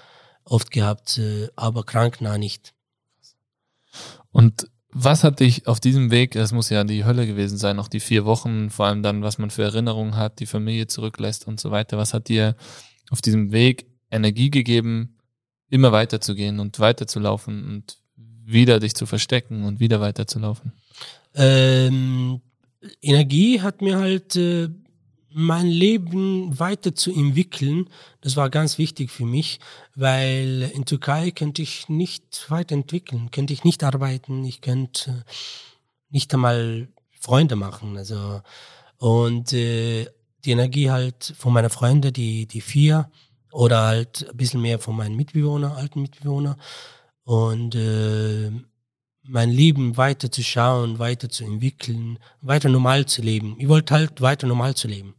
[0.43, 2.73] oft gehabt, äh, aber krank na nicht.
[4.31, 7.89] Und was hat dich auf diesem Weg, das muss ja die Hölle gewesen sein, auch
[7.89, 11.59] die vier Wochen, vor allem dann, was man für Erinnerungen hat, die Familie zurücklässt und
[11.59, 12.55] so weiter, was hat dir
[13.09, 15.17] auf diesem Weg Energie gegeben,
[15.69, 17.97] immer weiterzugehen und weiterzulaufen und
[18.45, 20.71] wieder dich zu verstecken und wieder weiterzulaufen?
[21.34, 22.41] Ähm,
[23.01, 24.69] Energie hat mir halt äh,
[25.38, 27.89] mein Leben weiterzuentwickeln.
[28.21, 29.60] Das war ganz wichtig für mich,
[29.95, 35.25] weil in Türkei könnte ich nicht weiterentwickeln, könnte ich nicht arbeiten, ich könnte
[36.10, 36.88] nicht einmal
[37.19, 37.97] Freunde machen.
[37.97, 38.41] Also
[38.97, 40.05] und äh,
[40.45, 43.10] die Energie halt von meiner Freunde, die die vier
[43.51, 46.58] oder halt ein bisschen mehr von meinen Mitbewohner, alten Mitbewohner
[47.25, 48.51] und äh,
[49.23, 53.55] mein Leben weiter zu schauen, weiter zu entwickeln, weiter normal zu leben.
[53.59, 55.15] Ich wollte halt weiter normal zu leben.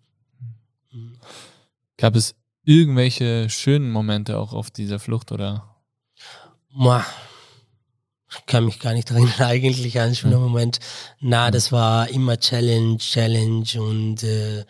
[1.98, 5.76] Gab es irgendwelche schönen Momente auch auf dieser Flucht oder?
[8.30, 10.78] Ich kann mich gar nicht erinnern eigentlich an einen schönen Moment.
[11.20, 14.64] Na, das war immer Challenge, Challenge und äh,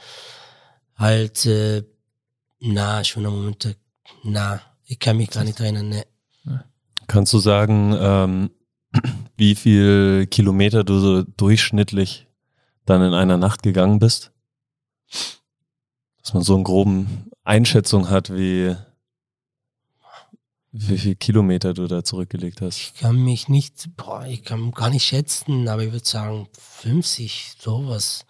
[0.95, 1.83] halt, äh,
[2.61, 3.77] na, schöne Momente.
[4.23, 5.91] Na, ich kann mich gar nicht erinnern.
[5.91, 6.07] Ne.
[7.07, 8.51] Kannst du sagen, ähm,
[9.37, 12.27] wie viel Kilometer du so durchschnittlich
[12.85, 14.33] dann in einer Nacht gegangen bist?
[16.23, 18.75] Dass man so eine groben Einschätzung hat, wie,
[20.73, 22.79] wie viel Kilometer du da zurückgelegt hast.
[22.79, 27.55] Ich kann mich nicht, boah, ich kann gar nicht schätzen, aber ich würde sagen 50,
[27.59, 28.27] sowas.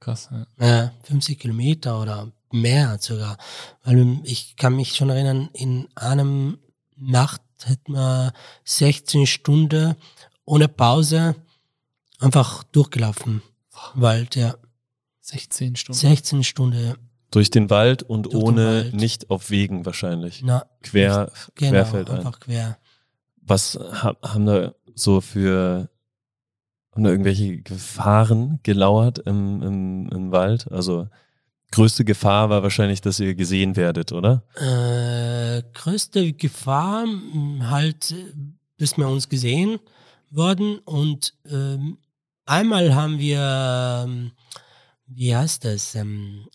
[0.00, 0.46] Krass, ja.
[0.66, 3.36] Ja, 50 Kilometer oder mehr sogar.
[3.82, 6.58] Weil ich kann mich schon erinnern, in einem
[6.96, 8.32] Nacht hätten wir
[8.64, 9.94] 16 Stunden
[10.44, 11.34] ohne Pause
[12.18, 13.42] einfach durchgelaufen.
[13.94, 14.54] Wald, ja.
[15.20, 15.98] 16 Stunden.
[16.00, 16.94] 16 Stunden.
[17.30, 18.94] Durch den Wald und Durch ohne, Wald.
[18.94, 20.42] nicht auf Wegen wahrscheinlich.
[20.44, 22.18] Na, Quer, genau, querfeldein.
[22.18, 22.78] einfach quer.
[23.40, 25.88] Was ha- haben da so für
[26.92, 30.70] haben da irgendwelche Gefahren gelauert im, im, im Wald?
[30.70, 31.08] Also
[31.74, 34.42] größte Gefahr war wahrscheinlich, dass ihr gesehen werdet, oder?
[34.56, 38.14] Äh, größte Gefahr mh, halt,
[38.76, 39.80] bis wir uns gesehen
[40.30, 41.98] worden und ähm,
[42.46, 44.32] einmal haben wir, ähm,
[45.06, 46.46] wie heißt das, ähm,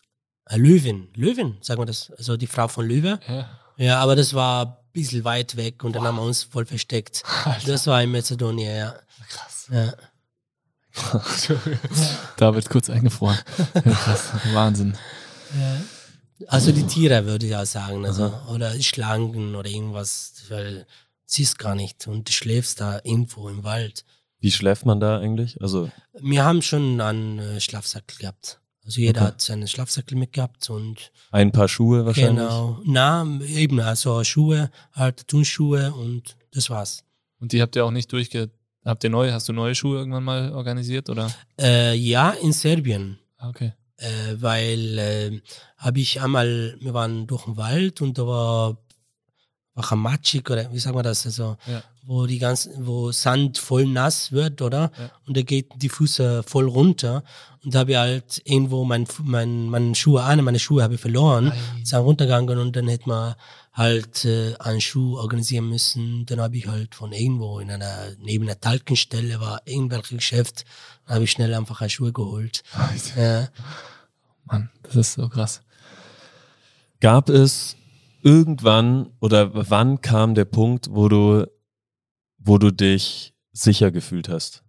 [0.46, 3.48] äh, Löwen, Löwen, sagen wir das, also die Frau von Löwe, Ja.
[3.76, 7.22] Ja, aber das war ein bisschen weit weg und dann haben wir uns voll versteckt.
[7.66, 8.94] Das war in Mazedonien, ja.
[9.28, 9.68] Krass.
[9.72, 9.92] ja.
[12.36, 13.38] da wird kurz eingefroren.
[13.74, 14.18] Ja.
[14.54, 14.96] Wahnsinn.
[16.46, 20.86] Also die Tiere würde ich auch sagen, also oder Schlangen oder irgendwas, weil
[21.26, 24.04] siehst gar nicht und du schläfst da irgendwo im Wald.
[24.40, 25.60] Wie schläft man da eigentlich?
[25.60, 28.58] Also, Wir haben schon einen äh, Schlafsack gehabt.
[28.84, 29.28] Also jeder Okay.
[29.28, 32.38] hat seinen Schlafsack mitgehabt und ein paar Schuhe wahrscheinlich.
[32.48, 37.04] genau, na eben also Schuhe, halt Turnschuhe und das war's.
[37.38, 38.50] Und die habt ihr auch nicht durchge...
[38.84, 41.30] Habt ihr neue, hast du neue Schuhe irgendwann mal organisiert oder?
[41.60, 43.18] Äh, ja, in Serbien.
[43.38, 43.72] Ah, Okay.
[43.98, 45.40] äh, weil äh,
[45.76, 48.76] habe ich einmal, wir waren durch den Wald und da war,
[49.96, 51.82] matschig oder wie sagen wir das, also Ja.
[52.02, 54.92] wo die ganzen, wo Sand voll nass wird, oder?
[54.98, 55.10] Ja.
[55.26, 57.22] Und da geht die Füße voll runter
[57.64, 61.00] und da habe ich halt irgendwo mein, mein, meine Schuhe, eine meiner Schuhe habe ich
[61.00, 63.34] verloren, sind runtergegangen und dann hätte man
[63.72, 66.26] halt äh, einen Schuh organisieren müssen.
[66.26, 70.64] Dann habe ich halt von irgendwo in einer, neben einer Talkenstelle war irgendwelches Geschäft,
[71.06, 72.62] habe ich schnell einfach eine Schuhe geholt.
[73.16, 73.48] Ja.
[74.44, 75.62] Mann, das ist so krass.
[77.00, 77.76] Gab es
[78.22, 81.46] irgendwann oder wann kam der Punkt, wo du,
[82.38, 84.62] wo du dich sicher gefühlt hast?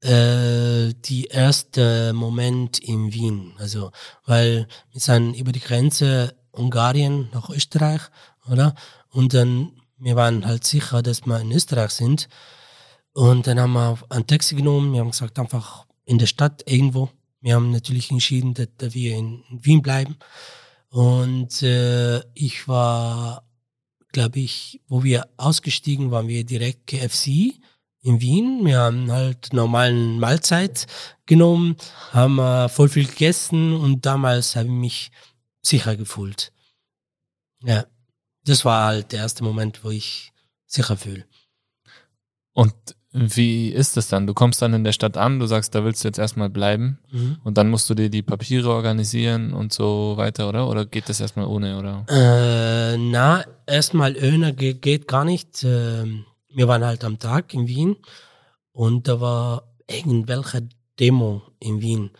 [0.00, 3.54] Äh, die erste Moment in Wien.
[3.58, 3.90] Also,
[4.26, 8.02] weil wir sind über die Grenze Ungarn nach Österreich,
[8.50, 8.74] oder?
[9.10, 12.28] Und dann, wir waren halt sicher, dass wir in Österreich sind.
[13.12, 17.10] Und dann haben wir ein Taxi genommen, wir haben gesagt, einfach in der Stadt irgendwo.
[17.40, 20.16] Wir haben natürlich entschieden, dass, wir in, in Wien bleiben.
[20.88, 23.44] Und äh, ich war,
[24.12, 27.54] glaube ich, wo wir ausgestiegen waren, wir direkt KFC
[28.02, 28.64] in Wien.
[28.64, 30.86] Wir haben halt normalen Mahlzeit
[31.26, 31.76] genommen,
[32.12, 35.10] haben äh, voll viel gegessen und damals habe ich mich
[35.66, 36.52] sicher gefühlt.
[37.62, 37.86] Ja,
[38.44, 40.32] das war halt der erste Moment, wo ich
[40.66, 41.24] sicher fühle.
[42.52, 42.74] Und
[43.12, 44.26] wie ist das dann?
[44.26, 46.98] Du kommst dann in der Stadt an, du sagst, da willst du jetzt erstmal bleiben
[47.12, 47.38] Mhm.
[47.44, 50.68] und dann musst du dir die Papiere organisieren und so weiter, oder?
[50.68, 52.04] Oder geht das erstmal ohne, oder?
[52.08, 54.14] Äh, na, erstmal
[54.54, 55.62] ge geht gar nicht.
[55.62, 57.96] Ähm, wir waren halt am Tag in Wien
[58.72, 62.10] und da war irgendwelche Demo in Wien.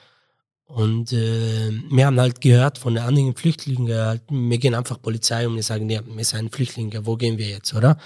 [0.66, 5.46] Und äh, wir haben halt gehört von den anderen Flüchtlingen, halt, wir gehen einfach Polizei
[5.46, 7.98] und wir sagen, ja, wir sind Flüchtlinge, wo gehen wir jetzt, oder?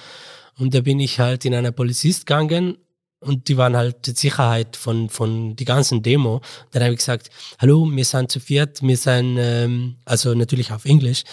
[0.58, 2.76] Und da bin ich halt in einer Polizist gegangen
[3.20, 6.40] und die waren halt die Sicherheit von, von die ganzen Demo.
[6.72, 10.84] Dann habe ich gesagt, hallo, wir sind zu viert, wir sind, ähm, also natürlich auf
[10.84, 11.24] Englisch,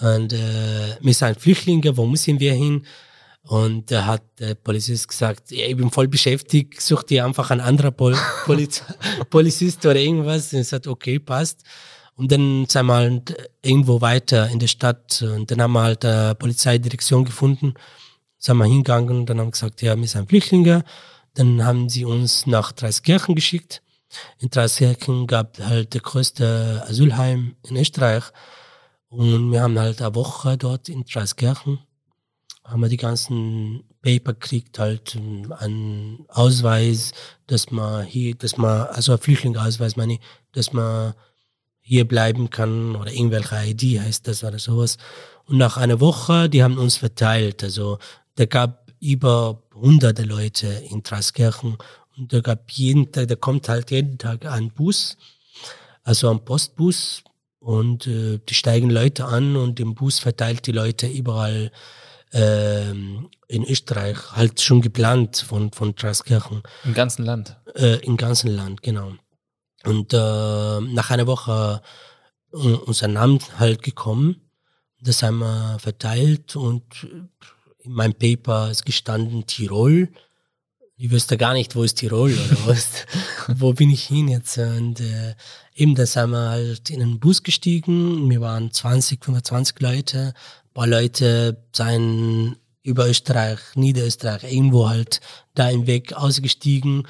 [0.00, 2.86] und äh, wir sind Flüchtlinge, wo müssen wir hin?
[3.42, 7.62] Und da hat der Polizist gesagt, ja, ich bin voll beschäftigt, such dir einfach einen
[7.62, 8.82] anderen Pol Poliz
[9.30, 10.52] Polizist oder irgendwas.
[10.52, 11.64] Und ich sagte, okay, passt.
[12.16, 16.04] Und dann sind wir halt irgendwo weiter in der Stadt und dann haben wir halt
[16.04, 17.72] eine Polizeidirektion gefunden,
[18.36, 20.84] sind wir hingegangen und dann haben wir gesagt, ja, wir sind Flüchtlinge.
[21.34, 23.82] Dann haben sie uns nach Dreiskirchen geschickt.
[24.38, 28.24] In Dreiskirchen gab halt der größte Asylheim in Österreich.
[29.08, 31.78] Und wir haben halt eine Woche dort in Dreiskirchen
[32.70, 35.18] haben wir die ganzen Paper gekriegt, halt
[35.58, 37.12] einen Ausweis,
[37.46, 40.20] dass man hier, dass man, also Flüchtlingsausweis meine ich,
[40.52, 41.14] dass man
[41.80, 44.96] hier bleiben kann oder irgendwelche ID heißt das oder sowas.
[45.44, 47.98] Und nach einer Woche, die haben uns verteilt, also
[48.36, 51.76] da gab über hunderte Leute in Traskirchen
[52.16, 55.16] und da gab jeden Tag, da kommt halt jeden Tag ein Bus,
[56.04, 57.24] also ein Postbus
[57.58, 61.72] und äh, die steigen Leute an und im Bus verteilt die Leute überall
[62.32, 67.56] ähm, in Österreich, halt schon geplant von, von Traskirchen, Im ganzen Land.
[67.74, 69.12] äh, im ganzen Land, genau.
[69.84, 71.82] Und äh, nach einer Woche
[72.52, 74.50] äh, unser Name halt gekommen,
[75.00, 76.84] das haben wir verteilt und
[77.82, 80.10] in meinem Paper ist gestanden Tirol.
[80.96, 83.06] Ich wüsste gar nicht, wo ist Tirol oder was,
[83.48, 84.58] wo bin ich hin jetzt?
[84.58, 85.34] Und äh,
[85.74, 88.28] eben, da sind wir halt in einen Bus gestiegen.
[88.28, 90.34] Wir waren 20, 25 Leute.
[90.70, 95.20] Ein paar Leute seien über Österreich, Niederösterreich, irgendwo halt
[95.54, 97.08] da im Weg ausgestiegen.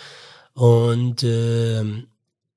[0.54, 1.82] Und äh,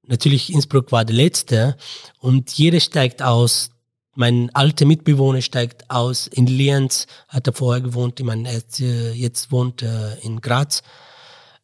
[0.04, 1.76] natürlich Innsbruck war der letzte.
[2.20, 3.70] Und jeder steigt aus.
[4.16, 8.48] Mein alter Mitbewohner steigt aus in Lienz, hat er vorher gewohnt, ich meine,
[8.80, 10.84] äh, jetzt wohnt er in Graz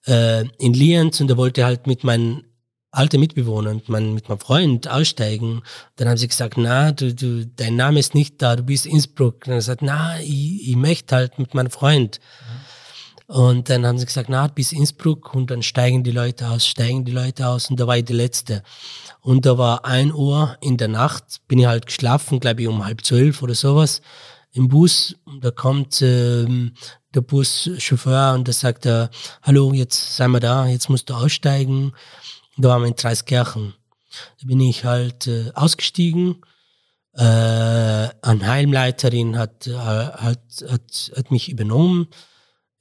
[0.08, 2.43] äh, in Lienz und er wollte halt mit meinem
[2.91, 5.62] alten Mitbewohner und mein, mit meinem Freund aussteigen.
[5.95, 9.45] Dann haben sie gesagt, na, du, du, dein Name ist nicht da, du bist Innsbruck.
[9.45, 12.19] Und er sagt, na, ich, ich möchte halt mit meinem Freund.
[13.28, 17.06] Und dann haben sie gesagt, na, bis Innsbruck und dann steigen die Leute aus, steigen
[17.06, 18.63] die Leute aus und da war ich die Letzte.
[19.21, 22.84] Und da war ein Uhr in der Nacht, bin ich halt geschlafen, glaube ich um
[22.84, 24.02] halb zwölf oder sowas.
[24.52, 26.73] im Bus, da kommt ähm,
[27.13, 29.10] der Buschauffeur und da sagt er,
[29.43, 31.93] hallo, jetzt sind wir da, jetzt musst du aussteigen.
[32.61, 33.73] Da waren wir in Dreiskirchen.
[34.41, 36.41] Da bin ich halt äh, ausgestiegen.
[37.13, 42.07] Äh, eine Heimleiterin hat, äh, hat, hat, hat mich übernommen.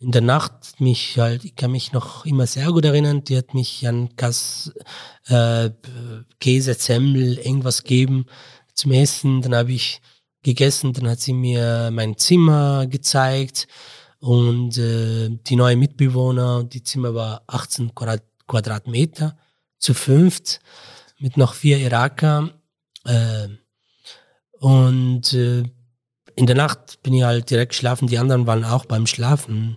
[0.00, 3.54] In der Nacht mich halt, ich kann mich noch immer sehr gut erinnern, die hat
[3.54, 4.72] mich an Kass,
[5.26, 5.70] äh,
[6.40, 8.26] Käse, Zemmel, irgendwas gegeben
[8.74, 9.42] zum Essen.
[9.42, 10.00] Dann habe ich
[10.42, 13.68] gegessen, dann hat sie mir mein Zimmer gezeigt
[14.18, 19.36] und äh, die neue Mitbewohner, die Zimmer war 18 Quadratmeter
[19.78, 20.60] zu fünft
[21.18, 22.50] mit noch vier Iraker.
[23.04, 23.48] Äh,
[24.52, 25.64] und äh,
[26.34, 29.76] in der Nacht bin ich halt direkt geschlafen, die anderen waren auch beim Schlafen.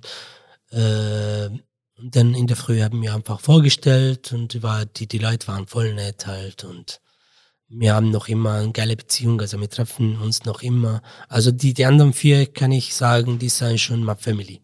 [0.70, 1.50] Äh,
[1.98, 5.68] und dann in der Früh haben wir einfach vorgestellt und war, die, die Leute waren
[5.68, 7.00] voll nett halt und
[7.74, 11.02] wir haben noch immer eine geile Beziehung, also wir treffen uns noch immer.
[11.30, 14.62] Also die, die anderen vier kann ich sagen, die sind schon my family.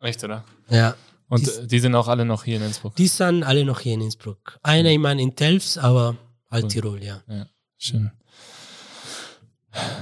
[0.00, 0.44] Echt, oder?
[0.68, 0.94] Ja.
[1.28, 2.96] Und die, die, sind auch alle noch hier in Innsbruck?
[2.96, 4.58] Die sind alle noch hier in Innsbruck.
[4.62, 4.94] Einer mhm.
[4.94, 6.16] immer in Telfs, aber
[6.50, 6.70] halt cool.
[6.70, 7.22] Tirol, ja.
[7.28, 7.46] Ja,
[7.78, 8.10] schön.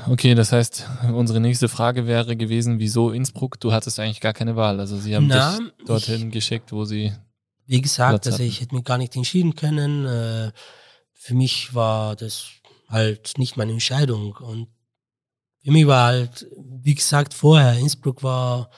[0.09, 3.59] Okay, das heißt, unsere nächste Frage wäre gewesen, wieso Innsbruck?
[3.59, 4.81] Du hattest eigentlich gar keine Wahl.
[4.81, 7.13] Also sie haben Na, dich dorthin ich, geschickt, wo sie.
[7.67, 10.05] Wie gesagt, also ich hätte mich gar nicht entschieden können.
[10.05, 10.53] Äh,
[11.13, 12.49] für mich war das
[12.89, 14.35] halt nicht meine Entscheidung.
[14.37, 14.69] Und
[15.63, 18.71] für mich war halt, wie gesagt, vorher, Innsbruck war,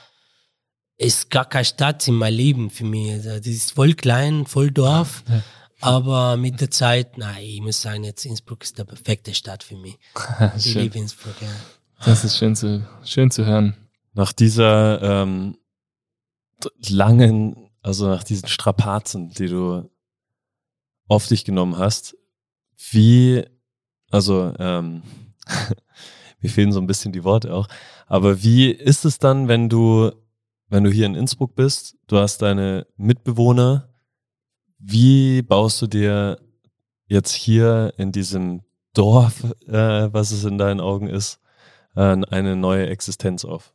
[0.97, 3.13] ist gar keine Stadt in meinem Leben für mich.
[3.13, 5.25] Also, das ist voll klein, voll Dorf.
[5.29, 5.43] Ja.
[5.81, 9.77] Aber mit der Zeit, nein, ich muss sagen, jetzt Innsbruck ist der perfekte Stadt für
[9.77, 9.99] mich.
[10.57, 11.49] ich liebe Innsbruck, ja.
[12.05, 13.77] Das ist schön zu, schön zu hören.
[14.15, 15.59] Nach dieser ähm,
[16.89, 19.91] langen, also nach diesen Strapazen, die du
[21.09, 22.17] auf dich genommen hast,
[22.91, 23.45] wie,
[24.11, 25.03] also ähm,
[26.41, 27.69] mir fehlen so ein bisschen die Worte auch,
[28.07, 30.13] aber wie ist es dann, wenn du,
[30.69, 33.89] wenn du hier in Innsbruck bist, du hast deine Mitbewohner,
[34.79, 36.39] wie baust du dir
[37.07, 41.41] jetzt hier in diesem Dorf, äh, was es in deinen Augen ist,
[41.97, 43.75] äh, eine neue Existenz auf?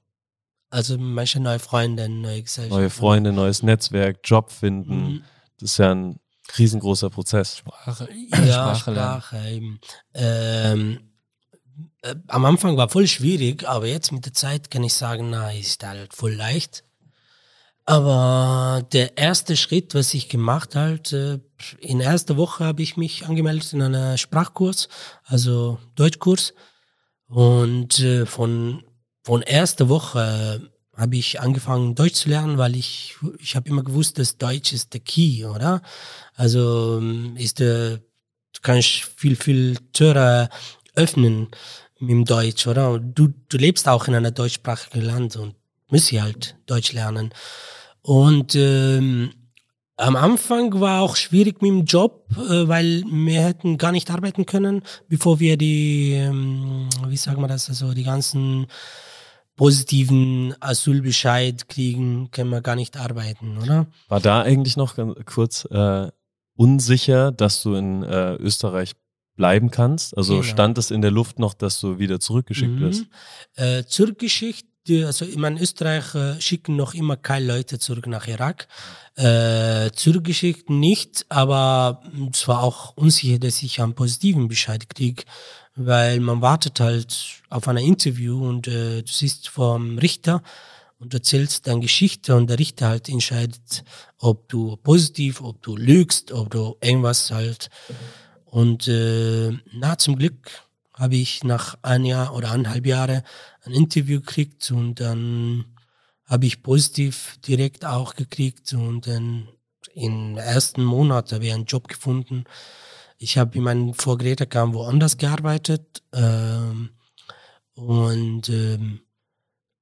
[0.69, 2.71] Also manche neue Freunde, neue Gesellschaft.
[2.71, 5.01] Neue Freunde, neues Netzwerk, Job finden.
[5.01, 5.23] Mhm.
[5.59, 6.19] Das ist ja ein
[6.57, 7.57] riesengroßer Prozess.
[7.57, 8.07] Sprache.
[8.45, 9.61] Ja, Sprache, Sprache
[10.13, 11.08] ähm,
[12.01, 15.51] äh, am Anfang war voll schwierig, aber jetzt mit der Zeit kann ich sagen, na,
[15.51, 16.83] ist halt voll leicht.
[17.85, 21.39] Aber der erste Schritt, was ich gemacht halt, äh,
[21.79, 24.89] in erster Woche habe ich mich angemeldet in einer Sprachkurs,
[25.23, 26.53] also Deutschkurs.
[27.27, 28.83] Und äh, von,
[29.23, 34.19] von erster Woche habe ich angefangen Deutsch zu lernen, weil ich ich habe immer gewusst,
[34.19, 35.81] dass Deutsch ist der Key, oder?
[36.35, 40.49] Also ähm, ist der du kannst viel viel Türe
[40.95, 41.47] öffnen
[41.99, 42.99] mit dem Deutsch, oder?
[42.99, 45.55] Du du lebst auch in einer deutschsprachigen Land und
[45.89, 47.33] musst halt Deutsch lernen.
[48.01, 49.31] Und ähm,
[49.97, 54.45] am Anfang war auch schwierig mit dem Job, äh, weil wir hätten gar nicht arbeiten
[54.45, 58.67] können, bevor wir die, ähm, wie sagen wir das, also die ganzen
[59.57, 63.87] positiven Asylbescheid kriegen, können wir gar nicht arbeiten, oder?
[64.07, 66.09] War da eigentlich noch ganz kurz äh,
[66.55, 68.93] unsicher, dass du in äh, Österreich
[69.39, 70.15] bleiben kannst?
[70.15, 70.43] Also genau.
[70.43, 72.81] stand es in der Luft noch, dass du wieder zurückgeschickt mhm.
[72.81, 73.05] wirst?
[73.55, 74.67] Äh, zurückgeschickt,
[75.05, 78.67] also ich meine, Österreich äh, schicken noch immer keine Leute zurück nach Irak.
[79.15, 85.23] Äh, zurückgeschickt nicht, aber es war auch unsicher, dass ich einen positiven Bescheid kriege
[85.79, 90.43] weil man wartet halt auf ein Interview und äh, du siehst vom Richter
[90.99, 93.83] und erzählst deine Geschichte und der Richter halt entscheidet,
[94.17, 97.69] ob du positiv, ob du lügst, ob du irgendwas halt.
[98.49, 100.49] Und äh, na, zum Glück
[100.93, 103.23] habe ich nach ein Jahr oder eineinhalb Jahre
[103.63, 105.65] ein Interview gekriegt und dann
[106.25, 109.47] habe ich positiv direkt auch gekriegt und dann
[109.93, 112.45] im ersten Monat habe ich einen Job gefunden
[113.19, 116.91] ich habe in meinem vor Greta kam woanders gearbeitet ähm,
[117.75, 119.01] und ähm,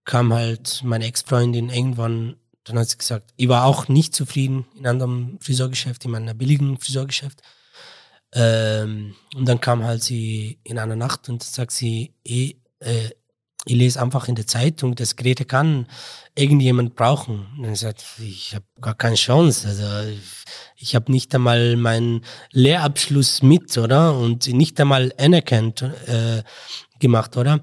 [0.05, 4.87] kam halt meine Ex-Freundin irgendwann, dann hat sie gesagt, ich war auch nicht zufrieden in
[4.87, 7.41] einem Friseurgeschäft, in meiner billigen Friseurgeschäft.
[8.33, 13.09] Ähm, und dann kam halt sie in einer Nacht und sagt sie, ich, eh, äh,
[13.65, 15.87] ich lese einfach in der Zeitung, dass Greta kann
[16.35, 17.47] irgendjemand brauchen.
[17.57, 19.67] Und ich sagte, ich habe gar keine Chance.
[19.67, 20.17] Also
[20.77, 24.17] ich habe nicht einmal meinen Lehrabschluss mit, oder?
[24.17, 26.43] Und nicht einmal anerkannt äh,
[26.99, 27.61] gemacht, oder?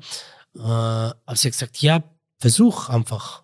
[0.57, 2.03] Äh, habe sie gesagt, ja,
[2.39, 3.43] versuch einfach.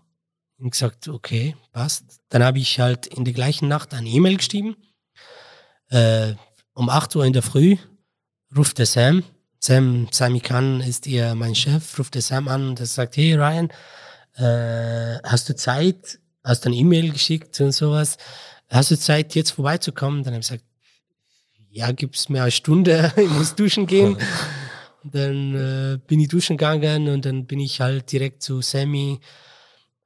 [0.59, 2.21] Und gesagt, okay, passt.
[2.29, 4.77] Dann habe ich halt in der gleichen Nacht eine E-Mail geschrieben.
[5.89, 6.35] Äh,
[6.81, 7.77] um 8 Uhr in der Früh
[8.57, 9.23] ruft der Sam,
[9.59, 13.69] Sam, Sammy Khan ist ihr mein Chef, ruft der Sam an und sagt, hey Ryan,
[14.37, 16.19] äh, hast du Zeit?
[16.43, 18.17] Hast du eine E-Mail geschickt und sowas?
[18.71, 20.23] Hast du Zeit, jetzt vorbeizukommen?
[20.23, 20.65] Dann habe ich gesagt,
[21.69, 24.17] ja, gib's mir eine Stunde, ich muss duschen gehen.
[25.05, 29.21] Und dann äh, bin ich duschen gegangen und dann bin ich halt direkt zu Sammy.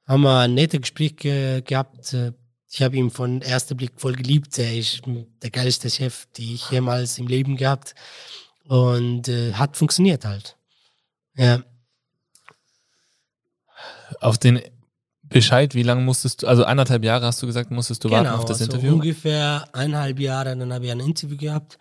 [0.09, 2.13] Haben wir ein nettes Gespräch ge gehabt.
[2.15, 2.33] Äh,
[2.71, 4.59] ich habe ihn von erster Blick voll geliebt.
[4.59, 5.03] Er ist
[5.43, 7.95] der geilste Chef, die ich jemals im Leben gehabt.
[8.67, 10.57] Und äh, hat funktioniert halt.
[11.37, 11.63] Ja.
[14.21, 14.61] Auf den
[15.29, 18.39] Bescheid, wie lange musstest du, also eineinhalb Jahre hast du gesagt, musstest du genau, warten
[18.39, 18.95] auf das also Interview?
[18.95, 21.79] ungefähr eineinhalb Jahre, dann habe ich ein Interview gehabt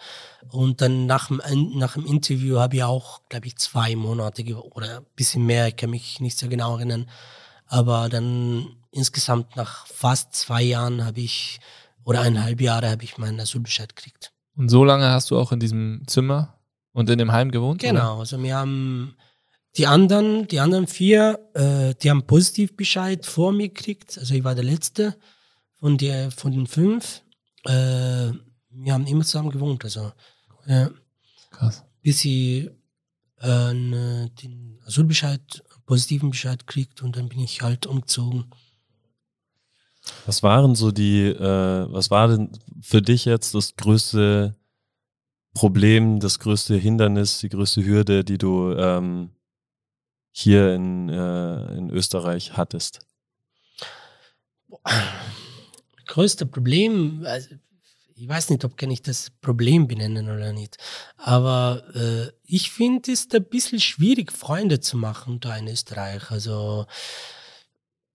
[0.49, 1.41] und dann nach dem,
[1.75, 5.75] nach dem Interview habe ich auch, glaube ich, zwei Monate oder ein bisschen mehr, ich
[5.75, 7.09] kann mich nicht so genau erinnern,
[7.67, 11.59] aber dann insgesamt nach fast zwei Jahren habe ich,
[12.03, 14.31] oder eineinhalb Jahre habe ich meinen Asylbescheid gekriegt.
[14.55, 16.59] Und so lange hast du auch in diesem Zimmer
[16.93, 17.81] und in dem Heim gewohnt?
[17.81, 19.15] Genau, also wir haben
[19.75, 24.17] die anderen, die anderen vier, äh, die haben Positivbescheid vor mir gekriegt.
[24.19, 25.17] Also ich war der Letzte
[25.79, 27.23] von der, von den fünf.
[27.65, 28.31] Äh,
[28.69, 29.83] wir haben immer zusammen gewohnt.
[29.83, 30.11] Also
[30.67, 30.91] ja.
[31.49, 31.83] Krass.
[32.01, 32.69] bis sie
[33.41, 38.45] äh, ne, den Asylbescheid, positiven Bescheid kriegt und dann bin ich halt umgezogen.
[40.25, 42.51] Was waren so die, äh, was war denn
[42.81, 44.55] für dich jetzt das größte
[45.53, 49.29] Problem, das größte Hindernis, die größte Hürde, die du ähm,
[50.31, 53.05] hier in, äh, in Österreich hattest?
[56.07, 57.49] Größte Problem, also
[58.15, 60.77] ich weiß nicht, ob kann ich das Problem benennen oder nicht,
[61.17, 66.29] aber äh, ich finde es ein bisschen schwierig, Freunde zu machen da in Österreich.
[66.29, 66.85] Also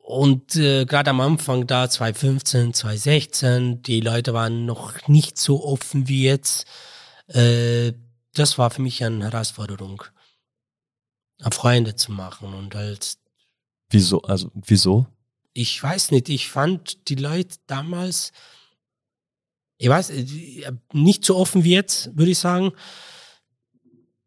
[0.08, 6.08] und äh, gerade am Anfang da 2015, 2016, die Leute waren noch nicht so offen
[6.08, 6.64] wie jetzt.
[7.26, 7.92] Äh,
[8.32, 10.02] das war für mich eine Herausforderung,
[11.52, 13.18] Freunde zu machen und halt.
[13.90, 14.22] Wieso?
[14.22, 15.06] Also wieso?
[15.52, 16.30] Ich weiß nicht.
[16.30, 18.32] Ich fand die Leute damals,
[19.76, 22.72] ich weiß, äh, nicht so offen wie jetzt, würde ich sagen.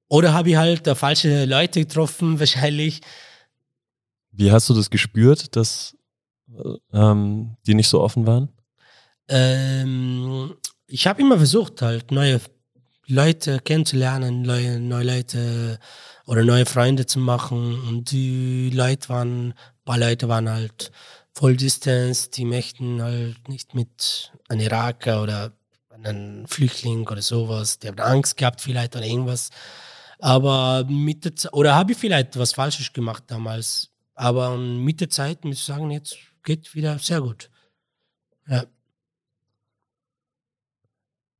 [0.09, 3.01] Oder habe ich halt da falsche Leute getroffen, wahrscheinlich.
[4.31, 5.95] Wie hast du das gespürt, dass
[6.53, 8.49] äh, ähm, die nicht so offen waren?
[9.27, 10.55] Ähm,
[10.87, 12.41] ich habe immer versucht, halt neue
[13.07, 15.79] Leute kennenzulernen, neue, neue Leute
[16.25, 17.79] oder neue Freunde zu machen.
[17.87, 19.53] Und die Leute waren, ein
[19.85, 20.91] paar Leute waren halt
[21.33, 25.53] voll Distance, die möchten halt nicht mit einem Iraker oder
[26.05, 29.49] einem Flüchtling oder sowas, der hat Angst gehabt vielleicht oder irgendwas.
[30.19, 35.09] Aber mit der Zeit, oder habe ich vielleicht was Falsches gemacht damals, aber mit der
[35.09, 37.49] Zeit muss ich sagen, jetzt geht wieder sehr gut.
[38.47, 38.65] Ja.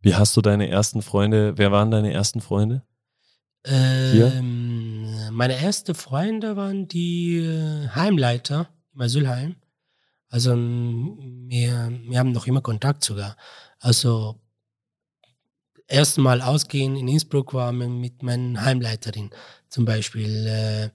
[0.01, 2.83] Wie hast du deine ersten Freunde, wer waren deine ersten Freunde?
[3.63, 9.55] Ähm, meine ersten Freunde waren die äh, Heimleiter im Asylheim.
[10.29, 13.35] Also wir, wir haben noch immer Kontakt sogar.
[13.79, 14.39] Also
[15.87, 19.29] erstmal ausgehen in Innsbruck war mit meiner Heimleiterin
[19.69, 20.91] zum Beispiel.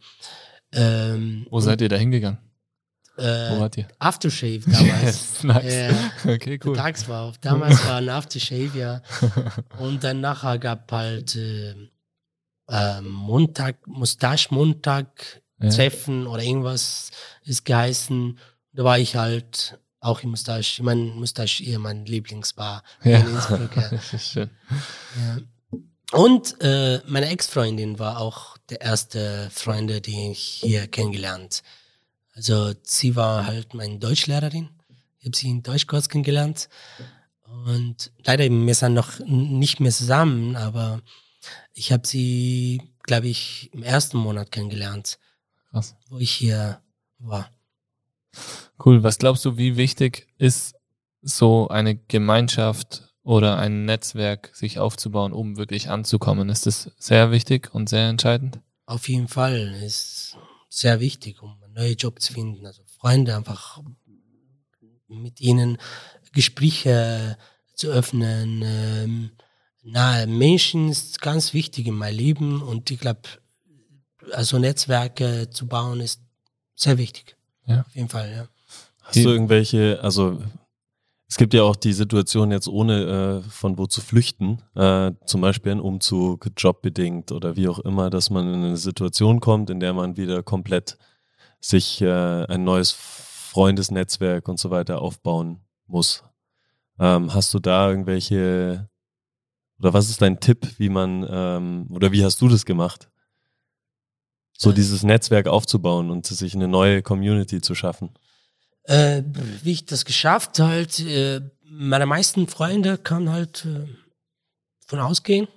[0.74, 2.38] Äh, ähm, Wo seid ihr da hingegangen?
[3.18, 3.88] Äh, Wo wart ihr?
[3.98, 5.02] Aftershave damals.
[5.02, 5.74] yes, nice.
[5.74, 6.12] Ja.
[6.34, 6.76] Okay, cool.
[6.76, 7.38] Tagswauf.
[7.38, 9.02] Damals war ein Aftershave, ja.
[9.78, 11.74] Und dann nachher gab halt äh,
[12.68, 15.70] äh, Montag, Mustache-Montag Ja.
[15.70, 17.10] Treffen oder irgendwas
[17.44, 18.38] ist geheißen.
[18.74, 20.60] Da war ich halt auch im Mustache.
[20.60, 23.18] Ich meine, Mustache eher mein Lieblingsbar Ja.
[23.20, 23.74] in Innsbruck.
[23.76, 23.88] Ja.
[23.88, 24.50] Das ist schön.
[25.16, 25.38] Ja.
[26.12, 31.62] Und äh, meine Ex-Freundin war auch der erste Freunde, die ich hier kennengelernt.
[32.34, 34.68] Also sie war halt meine Deutschlehrerin.
[35.18, 36.68] Ich habe sie in Deutschkurs kennengelernt.
[37.64, 41.00] Und leider, wir sind noch nicht mehr zusammen, aber
[41.72, 45.18] ich habe sie, glaube ich, im ersten Monat kennengelernt,
[45.70, 45.94] Krass.
[46.08, 46.80] wo ich hier
[47.18, 47.50] war.
[48.84, 49.02] Cool.
[49.02, 50.74] Was glaubst du, wie wichtig ist
[51.22, 56.48] so eine Gemeinschaft oder ein Netzwerk sich aufzubauen, um wirklich anzukommen?
[56.48, 58.60] Ist das sehr wichtig und sehr entscheidend?
[58.86, 60.36] Auf jeden Fall ist
[60.68, 62.64] sehr wichtig, um einen neuen Job zu finden.
[62.64, 63.82] Also Freunde einfach
[65.08, 65.78] mit ihnen
[66.32, 67.36] Gespräche
[67.74, 68.62] zu öffnen.
[68.64, 69.30] Ähm,
[69.82, 73.22] na, Menschen ist ganz wichtig in meinem Leben und ich glaube,
[74.30, 76.20] also Netzwerke zu bauen ist
[76.76, 77.36] sehr wichtig.
[77.66, 77.80] Ja.
[77.80, 78.48] Auf jeden Fall, ja.
[79.02, 80.40] Hast du irgendwelche, also
[81.28, 85.40] es gibt ja auch die Situation jetzt ohne äh, von wo zu flüchten, äh, zum
[85.40, 89.80] Beispiel ein Umzug, jobbedingt oder wie auch immer, dass man in eine Situation kommt, in
[89.80, 90.96] der man wieder komplett
[91.60, 96.22] sich äh, ein neues Freundesnetzwerk und so weiter aufbauen muss.
[96.98, 98.88] Ähm, hast du da irgendwelche
[99.78, 103.10] Oder was ist dein Tipp, wie man, ähm, oder wie hast du das gemacht?
[104.56, 104.74] So Äh.
[104.74, 108.10] dieses Netzwerk aufzubauen und sich eine neue Community zu schaffen.
[108.86, 109.22] Äh,
[109.62, 113.86] wie ich das geschafft halt, äh, meine meisten Freunde kann halt äh,
[114.86, 115.48] von ausgehen.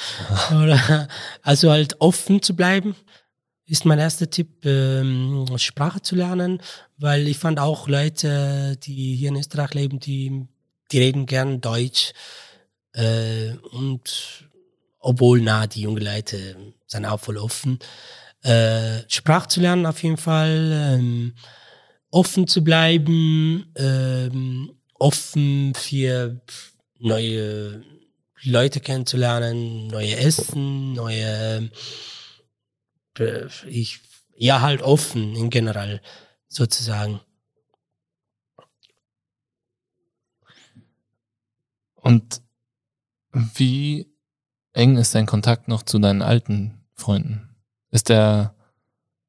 [0.50, 1.08] Oder,
[1.42, 2.96] also halt offen zu bleiben,
[3.66, 6.60] ist mein erster Tipp, ähm, Sprache zu lernen,
[6.98, 10.46] weil ich fand auch Leute, die hier in Österreich leben, die,
[10.90, 12.12] die reden gern Deutsch.
[12.92, 14.48] Äh, und
[14.98, 16.56] obwohl, na, die jungen Leute
[16.86, 17.78] sind auch voll offen.
[18.42, 20.96] Äh, Sprache zu lernen auf jeden Fall.
[20.98, 21.34] Ähm,
[22.12, 26.40] offen zu bleiben, ähm, offen für
[26.98, 27.82] neue
[28.44, 31.70] Leute kennenzulernen, neue Essen, neue,
[33.18, 34.00] äh, ich,
[34.36, 36.00] ja halt offen in general
[36.48, 37.20] sozusagen.
[41.94, 42.42] Und
[43.30, 44.12] wie
[44.72, 47.56] eng ist dein Kontakt noch zu deinen alten Freunden?
[47.90, 48.54] Ist der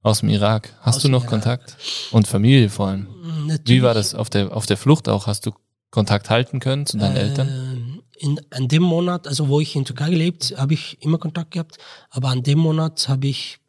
[0.03, 0.73] aus dem Irak?
[0.81, 1.25] Hast Aus du noch.
[1.25, 1.77] Kontakt?
[2.11, 3.07] Und Familie vor allem?
[3.47, 5.27] Natürlich, Wie war das auf der, auf der Flucht auch?
[5.27, 5.53] Hast du
[5.89, 8.01] Kontakt halten können zu deinen äh, Eltern?
[8.17, 11.77] In, an dem Monat, also wo ich in Türkei gelebt, habe ich immer Kontakt gehabt,
[12.09, 13.59] aber an dem Monat habe ich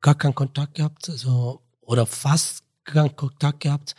[0.00, 3.94] gar keinen Kontakt gehabt, also oder fast keinen Kontakt gehabt,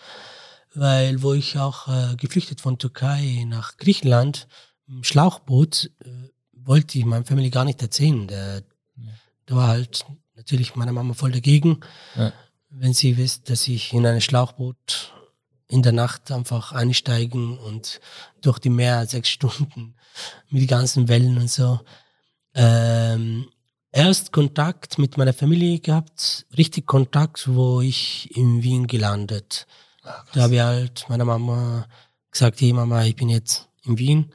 [0.73, 4.47] weil wo ich auch äh, geflüchtet von Türkei nach Griechenland
[4.87, 8.27] im Schlauchboot äh, wollte ich meiner Familie gar nicht erzählen.
[8.27, 8.63] Der,
[9.45, 10.05] da war halt
[10.41, 11.79] natürlich meine Mama voll dagegen,
[12.15, 12.33] Ja.
[12.69, 15.13] wenn sie wisst, dass ich in ein Schlauchboot
[15.67, 18.01] in der Nacht einfach einsteigen und
[18.41, 19.95] durch die Meer sechs Stunden
[20.49, 21.79] mit den ganzen Wellen und so.
[22.53, 23.47] Ähm,
[23.91, 29.67] erst Kontakt mit meiner Familie gehabt, richtig Kontakt, wo ich in Wien gelandet.
[30.33, 31.87] Da habe ich halt meiner Mama
[32.31, 34.33] gesagt, hey Mama, ich bin jetzt in Wien.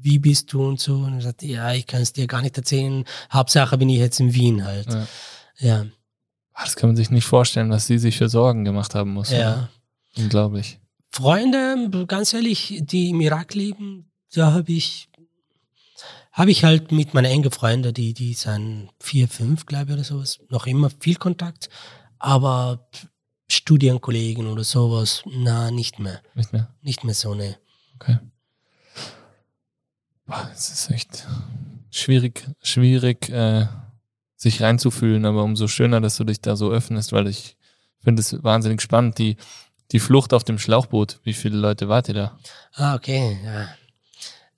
[0.00, 0.94] Wie bist du und so?
[0.94, 3.04] Und er sagt, ja, ich kann es dir gar nicht erzählen.
[3.32, 4.90] Hauptsache bin ich jetzt in Wien halt.
[4.92, 5.06] Ja.
[5.58, 5.86] Ja,
[6.54, 9.30] Ah, Das kann man sich nicht vorstellen, was sie sich für Sorgen gemacht haben muss.
[9.30, 9.52] ja.
[9.52, 9.68] oder?
[10.16, 10.80] Unglaublich.
[11.12, 15.08] Freunde, ganz ehrlich, die im Irak leben, da habe ich,
[16.32, 20.04] habe ich halt mit meinen engen Freunden, die, die sind vier, fünf, glaube ich, oder
[20.04, 21.68] sowas, noch immer viel Kontakt.
[22.18, 22.88] Aber
[23.48, 26.20] Studienkollegen oder sowas, na, nicht mehr.
[26.34, 26.74] Nicht mehr.
[26.82, 27.56] Nicht mehr so, ne.
[27.94, 28.18] Okay.
[30.26, 31.26] Boah, es ist echt
[31.90, 33.66] schwierig, schwierig, äh,
[34.38, 37.56] sich reinzufühlen, aber umso schöner, dass du dich da so öffnest, weil ich
[38.02, 39.18] finde es wahnsinnig spannend.
[39.18, 39.36] Die,
[39.90, 42.38] die Flucht auf dem Schlauchboot, wie viele Leute wart ihr da?
[42.74, 43.68] Ah, okay, ja.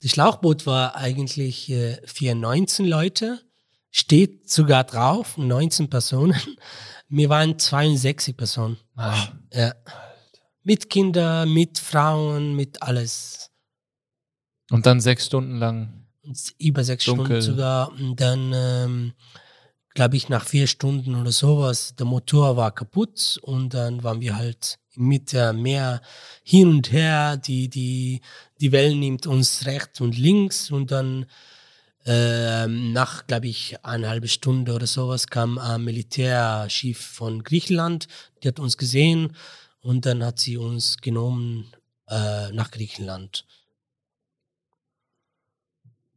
[0.03, 3.41] Das Schlauchboot war eigentlich äh, für 19 Leute,
[3.91, 6.39] steht sogar drauf, 19 Personen.
[7.09, 8.77] Wir waren 62 Personen.
[8.97, 9.75] Ja.
[10.63, 13.51] Mit Kindern, mit Frauen, mit alles.
[14.71, 16.07] Und dann sechs Stunden lang.
[16.59, 17.43] Über sechs Dunkel.
[17.43, 17.91] Stunden sogar.
[17.91, 19.13] Und dann, ähm,
[19.95, 24.37] glaube ich, nach vier Stunden oder sowas, der Motor war kaputt und dann waren wir
[24.37, 26.01] halt mit dem Meer
[26.45, 27.37] hin und her.
[27.37, 28.21] Die, die,
[28.61, 31.27] die Wellen nimmt uns rechts und links und dann
[32.07, 38.09] ähm, nach, glaube ich, eine halbe Stunde oder sowas kam ein Militärschiff von Griechenland.
[38.43, 39.37] Die hat uns gesehen
[39.81, 41.73] und dann hat sie uns genommen
[42.09, 43.45] äh, nach Griechenland.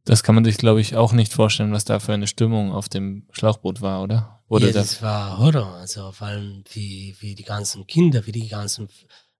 [0.04, 2.88] Das kann man sich, glaube ich, auch nicht vorstellen, was da für eine Stimmung auf
[2.88, 4.42] dem Schlauchboot war, oder?
[4.48, 8.32] Oder ja, das, das war Horror, also vor allem wie, wie die ganzen Kinder, wie
[8.32, 8.88] die ganzen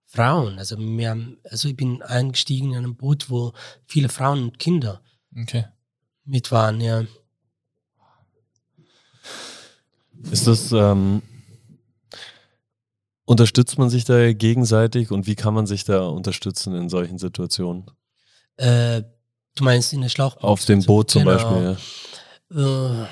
[0.06, 0.58] Frauen.
[0.58, 3.52] Also, wir haben, also ich bin eingestiegen in einem Boot, wo
[3.86, 5.02] viele Frauen und Kinder
[5.38, 5.66] okay.
[6.24, 7.04] mit waren, ja.
[10.30, 11.20] Ist das, ähm,
[13.26, 17.90] unterstützt man sich da gegenseitig und wie kann man sich da unterstützen in solchen Situationen?
[18.56, 19.02] Äh,
[19.54, 20.44] du meinst in der Schlauchboot?
[20.44, 21.34] Auf dem Boot zum Genau.
[21.36, 21.78] Beispiel,
[22.54, 23.02] ja.
[23.04, 23.06] Äh,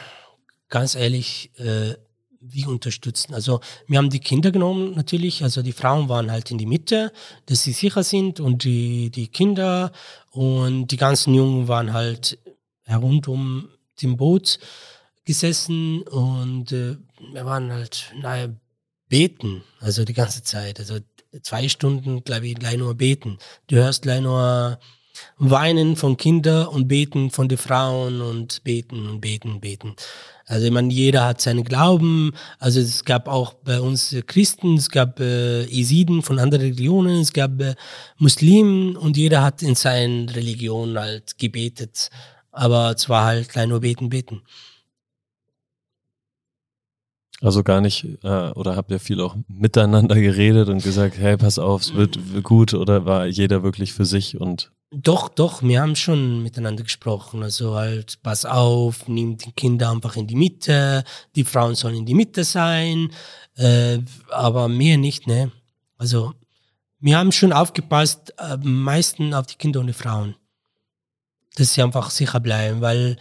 [0.68, 1.94] ganz ehrlich, äh,
[2.40, 3.34] wie unterstützen.
[3.34, 7.12] Also wir haben die Kinder genommen natürlich, also die Frauen waren halt in die Mitte,
[7.46, 9.92] dass sie sicher sind und die, die Kinder
[10.32, 12.38] und die ganzen Jungen waren halt
[12.90, 13.68] rund um
[14.02, 14.58] dem Boot
[15.24, 16.96] gesessen und äh,
[17.32, 18.56] wir waren halt nahe
[19.08, 20.80] beten, also die ganze Zeit.
[20.80, 20.98] Also
[21.42, 23.38] zwei Stunden, glaube ich, gleich nur beten.
[23.68, 24.80] Du hörst gleich nur
[25.38, 29.96] Weinen von Kindern und Beten von den Frauen und Beten und Beten, Beten.
[30.46, 32.32] Also ich meine, jeder hat seinen Glauben.
[32.58, 37.32] Also es gab auch bei uns Christen, es gab äh, Jesiden von anderen Religionen, es
[37.32, 37.74] gab äh,
[38.18, 42.10] Muslimen und jeder hat in seiner Religion halt gebetet.
[42.50, 44.42] Aber zwar halt gleich nur beten, beten.
[47.40, 51.58] Also gar nicht, äh, oder habt ihr viel auch miteinander geredet und gesagt, hey, pass
[51.58, 55.96] auf, es wird gut oder war jeder wirklich für sich und Doch, doch, wir haben
[55.96, 57.42] schon miteinander gesprochen.
[57.42, 62.06] Also halt, pass auf, nimm die Kinder einfach in die Mitte, die Frauen sollen in
[62.06, 63.10] die Mitte sein,
[63.56, 65.50] äh, aber mehr nicht, ne?
[65.96, 66.34] Also,
[67.00, 70.36] wir haben schon aufgepasst, am äh, meisten auf die Kinder und die Frauen.
[71.56, 73.16] Dass sie einfach sicher bleiben, weil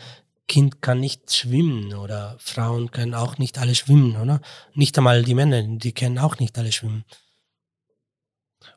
[0.49, 4.41] Kind kann nicht schwimmen oder Frauen können auch nicht alle schwimmen, oder?
[4.73, 7.05] Nicht einmal die Männer, die können auch nicht alle schwimmen.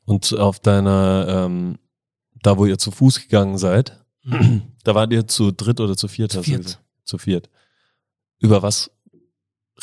[0.05, 1.79] Und auf deiner ähm
[2.45, 4.63] da wo ihr zu Fuß gegangen seid, mhm.
[4.85, 6.33] da wart ihr zu dritt oder zu viert?
[6.33, 6.81] Zu viert.
[7.05, 7.51] Zu viert.
[8.39, 8.91] Über was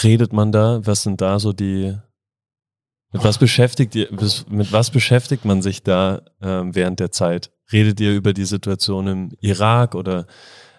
[0.04, 0.80] redet man da?
[0.86, 1.98] Was sind da so die,
[3.12, 7.52] mit was beschäftigt ihr, mit was beschäftigt man sich da ähm, während der Zeit?
[7.72, 10.28] Redet ihr über die Situation im Irak oder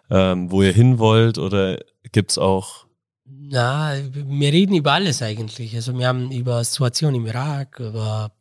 [0.08, 1.78] ähm, wo ihr hin wollt oder
[2.12, 2.86] gibt's auch
[3.24, 5.74] na, wir reden über alles eigentlich.
[5.74, 8.32] Also wir haben über Situation im Irak, über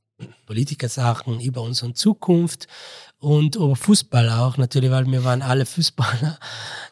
[0.46, 2.68] Politikersachen, über unsere Zukunft
[3.22, 6.40] und über Fußball auch natürlich, weil wir waren alle Fußballer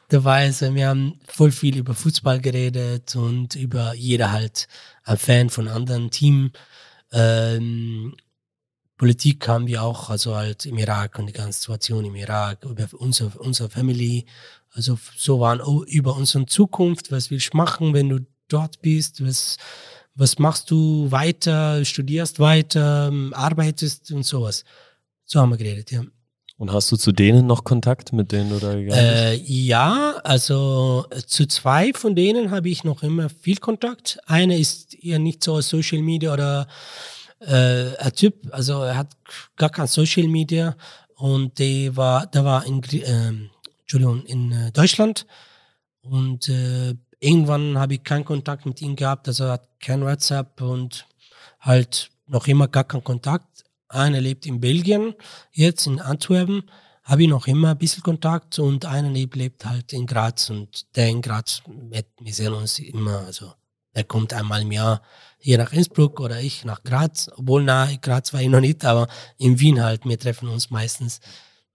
[0.10, 0.46] dabei.
[0.46, 4.68] Also wir haben voll viel über Fußball geredet und über jeder halt
[5.04, 6.52] ein Fan von anderen Team.
[7.12, 8.16] Ähm,
[8.98, 12.88] Politik haben wir auch, also halt im Irak und die ganze Situation im Irak, über
[13.00, 14.28] unsere, unsere Family.
[14.72, 18.20] Also so waren über unsere Zukunft, was willst du machen, wenn du
[18.50, 19.58] dort bist, was,
[20.14, 24.64] was machst du weiter, studierst weiter, arbeitest und sowas.
[25.26, 26.04] So haben wir geredet, ja.
[26.60, 29.00] Und hast du zu denen noch Kontakt, mit denen du da gegangen bist?
[29.00, 34.20] Äh, ja, also äh, zu zwei von denen habe ich noch immer viel Kontakt.
[34.26, 36.68] Einer ist eher nicht so Social Media oder
[37.40, 39.16] äh, ein Typ, also er hat
[39.56, 40.76] gar kein Social Media
[41.16, 43.32] und der war, der war in, äh,
[43.80, 45.26] Entschuldigung, in äh, Deutschland
[46.02, 50.60] und äh, irgendwann habe ich keinen Kontakt mit ihm gehabt, also er hat kein WhatsApp
[50.60, 51.06] und
[51.62, 53.64] halt noch immer gar keinen Kontakt.
[53.90, 55.16] Einer lebt in Belgien,
[55.52, 56.64] jetzt in Antwerpen,
[57.04, 61.08] habe ich noch immer ein bisschen Kontakt und einer lebt halt in Graz und der
[61.08, 63.52] in Graz, wir sehen uns immer, also
[63.94, 65.02] er kommt einmal im Jahr
[65.40, 69.08] hier nach Innsbruck oder ich nach Graz, obwohl nahe Graz war ich noch nicht, aber
[69.38, 71.20] in Wien halt, wir treffen uns meistens.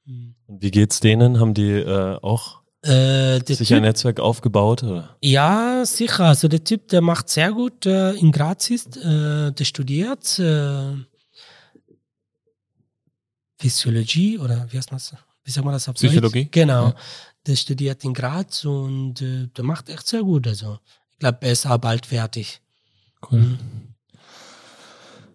[0.06, 1.40] Und wie geht's denen?
[1.40, 4.82] Haben die äh, auch äh, sich typ, ein Netzwerk aufgebaut?
[4.82, 5.16] Oder?
[5.22, 6.26] Ja, sicher.
[6.26, 10.92] Also der Typ, der macht sehr gut äh, in Graz ist, äh, der studiert äh,
[13.64, 15.14] Physiologie oder wie heißt das?
[15.42, 16.44] Wie sagt man das auf Psychologie?
[16.44, 16.52] Deutsch?
[16.52, 16.88] Genau.
[16.88, 16.94] Ja.
[17.46, 20.46] Der studiert in Graz und äh, der macht echt sehr gut.
[20.46, 20.78] Also
[21.12, 22.60] ich glaube, er ist auch bald fertig.
[23.30, 23.40] Cool.
[23.40, 23.58] Mhm.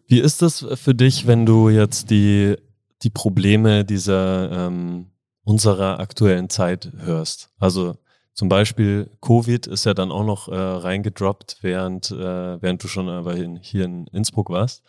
[0.07, 2.55] Wie ist das für dich, wenn du jetzt die,
[3.01, 5.07] die Probleme dieser ähm,
[5.43, 7.49] unserer aktuellen Zeit hörst?
[7.57, 7.97] Also
[8.33, 13.09] zum Beispiel Covid ist ja dann auch noch äh, reingedroppt, während, äh, während du schon
[13.09, 14.83] aber hier in Innsbruck warst.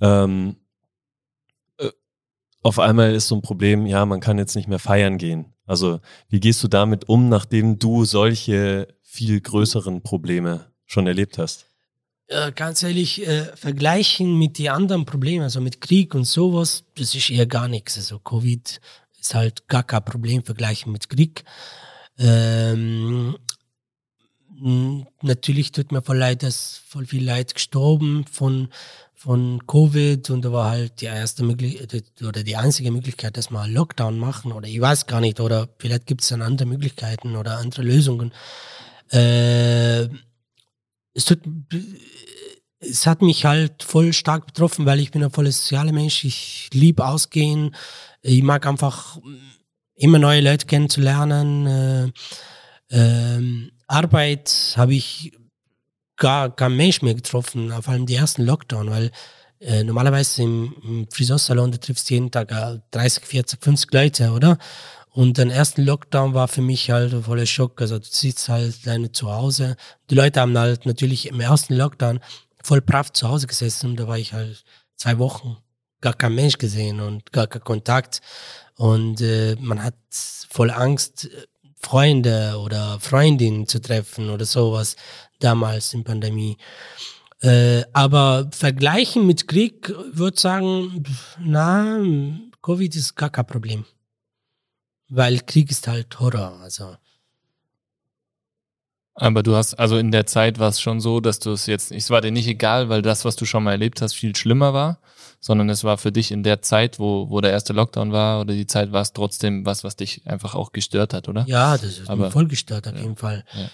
[0.00, 0.56] Ähm,
[2.64, 5.52] auf einmal ist so ein Problem, ja, man kann jetzt nicht mehr feiern gehen.
[5.66, 11.66] Also wie gehst du damit um, nachdem du solche viel größeren Probleme schon erlebt hast?
[12.26, 17.14] Äh, ganz ehrlich, äh, vergleichen mit den anderen Problemen, also mit Krieg und sowas, das
[17.14, 17.98] ist eher gar nichts.
[17.98, 18.80] Also Covid
[19.20, 21.44] ist halt gar kein Problem vergleichen mit Krieg.
[22.18, 23.36] Ähm,
[25.20, 28.68] natürlich tut mir voll leid, dass voll viel Leid gestorben von
[29.24, 33.66] von Covid und da war halt die erste Möglichkeit oder die einzige Möglichkeit, dass wir
[33.66, 37.56] Lockdown machen oder ich weiß gar nicht oder vielleicht gibt es dann andere Möglichkeiten oder
[37.56, 38.34] andere Lösungen.
[39.10, 40.08] Äh,
[41.14, 41.40] es, tut,
[42.80, 46.24] es hat mich halt voll stark betroffen, weil ich bin ein voller sozialer Mensch.
[46.24, 47.74] Ich liebe ausgehen.
[48.20, 49.18] Ich mag einfach
[49.94, 52.12] immer neue Leute kennenzulernen.
[52.90, 55.32] Äh, äh, Arbeit habe ich
[56.16, 59.10] gar kein Mensch mehr getroffen, vor allem die ersten Lockdown, weil
[59.60, 62.48] äh, normalerweise im, im Friseursalon, da triffst du jeden Tag
[62.90, 64.58] 30, 40, 50 Leute, oder?
[65.10, 67.80] Und den ersten Lockdown war für mich halt voller Schock.
[67.80, 69.76] Also du sitzt halt alleine zu Hause.
[70.10, 72.18] Die Leute haben halt natürlich im ersten Lockdown
[72.62, 74.64] voll brav zu Hause gesessen und da war ich halt
[74.96, 75.56] zwei Wochen
[76.00, 78.20] gar kein Mensch gesehen und gar kein Kontakt.
[78.76, 79.94] Und äh, man hat
[80.50, 81.28] voll Angst,
[81.84, 84.96] Freunde oder Freundinnen zu treffen oder sowas
[85.38, 86.56] damals in Pandemie.
[87.40, 91.04] Äh, aber vergleichen mit Krieg würde sagen,
[91.38, 92.02] na,
[92.62, 93.84] Covid ist gar kein Problem.
[95.08, 96.58] Weil Krieg ist halt Horror.
[96.62, 96.96] Also.
[99.14, 101.92] Aber du hast, also in der Zeit war es schon so, dass du es jetzt,
[101.92, 104.72] es war dir nicht egal, weil das, was du schon mal erlebt hast, viel schlimmer
[104.72, 104.98] war,
[105.44, 108.54] sondern es war für dich in der Zeit, wo, wo der erste Lockdown war oder
[108.54, 111.44] die Zeit war es trotzdem was, was dich einfach auch gestört hat, oder?
[111.46, 113.44] Ja, das ist Aber, voll gestört auf ja, jeden Fall.
[113.52, 113.68] Ja.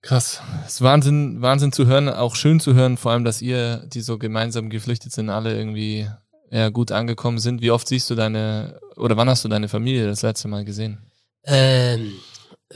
[0.00, 0.40] Krass.
[0.64, 4.00] Es ist Wahnsinn, Wahnsinn zu hören, auch schön zu hören, vor allem, dass ihr, die
[4.00, 6.08] so gemeinsam geflüchtet sind, alle irgendwie
[6.52, 7.62] ja, gut angekommen sind.
[7.62, 10.98] Wie oft siehst du deine, oder wann hast du deine Familie das letzte Mal gesehen?
[11.46, 12.12] Ähm,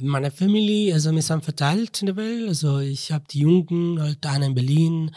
[0.00, 2.48] meine Familie, also wir sind verteilt in der Welt.
[2.48, 5.14] Also ich habe die Jungen, halt einer in Berlin,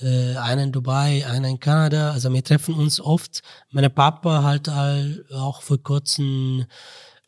[0.00, 2.12] äh, einer in Dubai, einer in Kanada.
[2.12, 3.42] Also wir treffen uns oft.
[3.70, 4.68] Meine Papa halt
[5.32, 6.66] auch vor kurzem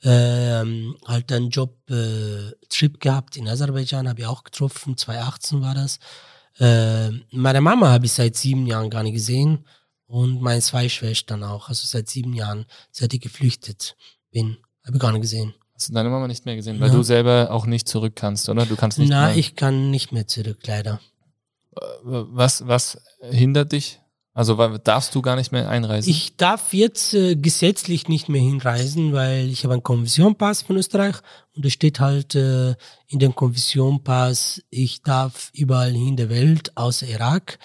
[0.03, 5.99] ähm, halt einen Job-Trip äh, gehabt in Aserbaidschan, habe ich auch getroffen, 2018 war das.
[6.59, 9.67] Äh, meine Mama habe ich seit sieben Jahren gar nicht gesehen
[10.07, 13.97] und meine zwei Schwestern auch, also seit sieben Jahren, seit ich geflüchtet
[14.31, 15.55] bin, habe ich gar nicht gesehen.
[15.75, 16.95] Hast du deine Mama nicht mehr gesehen, weil ja.
[16.95, 18.67] du selber auch nicht zurück kannst, oder?
[18.67, 21.01] Du kannst nicht Na, ich kann nicht mehr zurück, leider.
[21.77, 24.01] Äh, was, was hindert dich?
[24.33, 26.09] Also darfst du gar nicht mehr einreisen?
[26.09, 31.17] Ich darf jetzt äh, gesetzlich nicht mehr hinreisen, weil ich habe einen Konversionpass von Österreich
[31.57, 32.75] und es steht halt äh,
[33.09, 37.59] in dem Konversionpass, ich darf überall in der Welt außer Irak.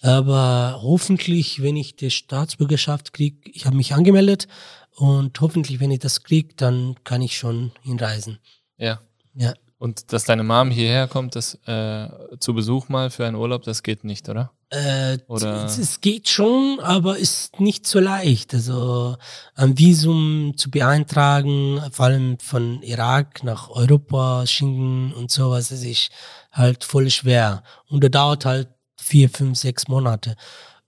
[0.00, 4.46] Aber hoffentlich, wenn ich die Staatsbürgerschaft kriege, ich habe mich angemeldet
[4.94, 8.38] und hoffentlich, wenn ich das kriege, dann kann ich schon hinreisen.
[8.76, 9.00] Ja.
[9.34, 9.54] Ja.
[9.78, 12.08] Und dass deine Mom hierher kommt, das äh,
[12.40, 14.50] zu Besuch mal für einen Urlaub, das geht nicht, oder?
[14.70, 15.64] Äh, oder?
[15.66, 18.54] Es, geht schon, aber ist nicht so leicht.
[18.54, 19.16] Also
[19.54, 26.10] ein Visum zu beantragen, vor allem von Irak nach Europa, Schengen und sowas, das ist
[26.50, 27.62] halt voll schwer.
[27.88, 30.34] Und da dauert halt vier, fünf, sechs Monate.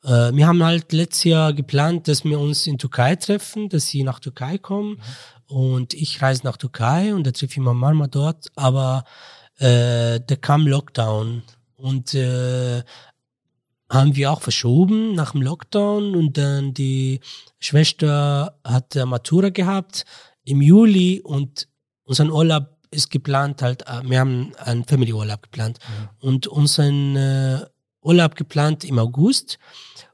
[0.02, 4.02] Äh, wir haben halt letztes Jahr geplant, dass wir uns in Türkei treffen, dass sie
[4.02, 4.94] nach Türkei kommen.
[4.94, 9.04] Mhm und ich reise nach Türkei und da treffe ich meine Mama dort, aber
[9.58, 11.42] äh, da kam Lockdown
[11.76, 12.82] und äh,
[13.90, 17.20] haben wir auch verschoben nach dem Lockdown und dann die
[17.58, 20.04] Schwester hat Matura gehabt
[20.44, 21.66] im Juli und
[22.04, 26.28] unseren Urlaub ist geplant halt, äh, wir haben einen Family Urlaub geplant mhm.
[26.28, 27.66] und unseren äh,
[28.02, 29.58] Urlaub geplant im August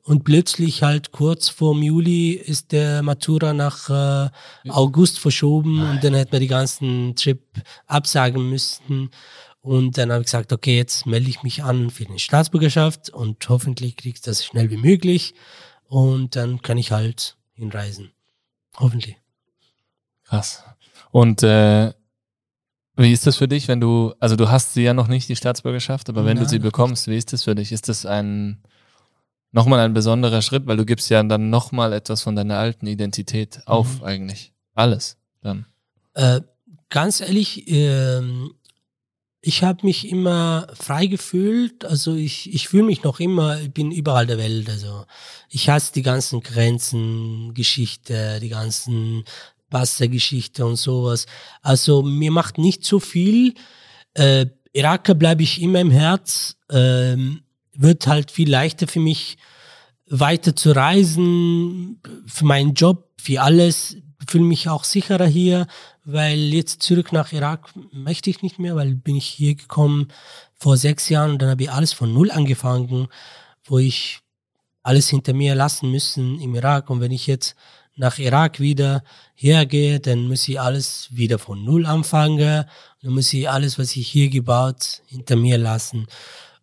[0.07, 4.31] und plötzlich halt kurz vorm Juli ist der Matura nach äh,
[4.71, 5.91] August verschoben Nein.
[5.97, 7.43] und dann hätten wir die ganzen Trip
[7.89, 9.11] absagen müssen.
[9.63, 13.49] Und dann habe ich gesagt, okay, jetzt melde ich mich an für die Staatsbürgerschaft und
[13.49, 15.35] hoffentlich kriege ich das schnell wie möglich.
[15.89, 18.13] Und dann kann ich halt hinreisen.
[18.77, 19.17] Hoffentlich.
[20.23, 20.63] Krass.
[21.11, 21.93] Und äh,
[22.95, 25.35] wie ist das für dich, wenn du, also du hast sie ja noch nicht, die
[25.35, 27.73] Staatsbürgerschaft, aber wenn Nein, du sie bekommst, wie ist das für dich?
[27.73, 28.63] Ist das ein
[29.57, 33.63] nochmal ein besonderer Schritt, weil du gibst ja dann nochmal etwas von deiner alten Identität
[33.65, 34.05] auf mhm.
[34.05, 34.53] eigentlich.
[34.75, 35.65] Alles dann.
[36.13, 36.43] Äh,
[36.91, 38.21] ganz ehrlich, äh,
[39.41, 41.87] ich habe mich immer frei gefühlt.
[41.87, 44.69] Also ich, ich fühle mich noch immer, ich bin überall der Welt.
[44.69, 45.07] Also
[45.49, 49.25] ich hasse die ganzen Grenzen, Geschichte, die ganzen
[49.71, 51.25] Wassergeschichte und sowas.
[51.63, 53.55] Also mir macht nicht so viel.
[54.13, 56.57] Äh, Iraker bleibe ich immer im Herz.
[56.71, 57.41] Ähm,
[57.79, 59.39] wird halt viel leichter für mich,
[60.09, 63.97] weiter zu reisen, für meinen Job, für alles.
[64.29, 65.67] Fühle mich auch sicherer hier,
[66.05, 70.09] weil jetzt zurück nach Irak möchte ich nicht mehr, weil bin ich hier gekommen
[70.55, 73.09] vor sechs Jahren und dann habe ich alles von Null angefangen,
[73.65, 74.21] wo ich
[74.83, 76.91] alles hinter mir lassen müssen im Irak.
[76.91, 77.57] Und wenn ich jetzt
[77.97, 79.03] nach Irak wieder
[79.35, 82.65] hergehe, dann muss ich alles wieder von Null anfangen.
[83.03, 86.07] Dann muss ich alles, was ich hier gebaut, hinter mir lassen.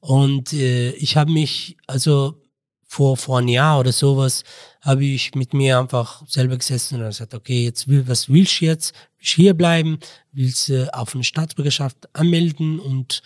[0.04, 2.42] Und äh, ich habe mich, also
[2.86, 4.44] vor, vor ein Jahr oder sowas,
[4.82, 8.66] habe ich mit mir einfach selber gesessen und gesagt, okay, jetzt will, was willst du
[8.66, 8.94] jetzt?
[9.18, 10.00] Willst du hier bleiben?
[10.34, 13.22] Willst du auf eine Staatsbürgerschaft anmelden und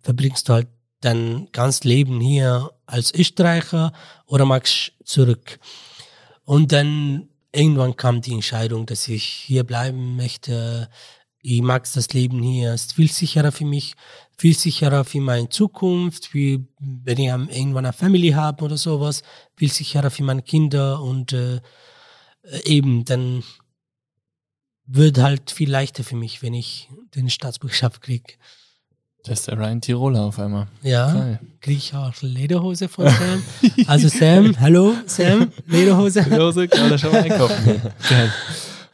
[0.00, 0.66] verbringst du halt
[1.00, 3.92] dein ganzes Leben hier als Österreicher
[4.26, 5.60] oder magst du zurück?
[6.44, 10.90] Und dann irgendwann kam die Entscheidung, dass ich hier bleiben möchte.
[11.40, 13.94] Ich mag das Leben hier, es ist viel sicherer für mich
[14.36, 19.22] viel sicherer für meine Zukunft, wie wenn ich irgendwann eine Family habe oder sowas,
[19.56, 21.60] viel sicherer für meine Kinder und äh,
[22.64, 23.42] eben dann
[24.86, 28.34] wird halt viel leichter für mich, wenn ich den Staatsbürgerschaft kriege.
[29.24, 30.68] Das ist der Ryan Tiroler auf einmal.
[30.82, 33.42] Ja, kriege ich auch Lederhose von Sam.
[33.88, 36.20] Also Sam, hallo Sam, Lederhose.
[36.20, 37.82] Lederhose, kann man schon mal einkaufen.
[38.08, 38.32] Geil.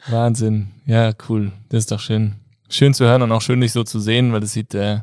[0.07, 0.71] Wahnsinn.
[0.87, 1.51] Ja, cool.
[1.69, 2.33] Das ist doch schön.
[2.67, 5.01] Schön zu hören und auch schön, dich so zu sehen, weil das sieht äh,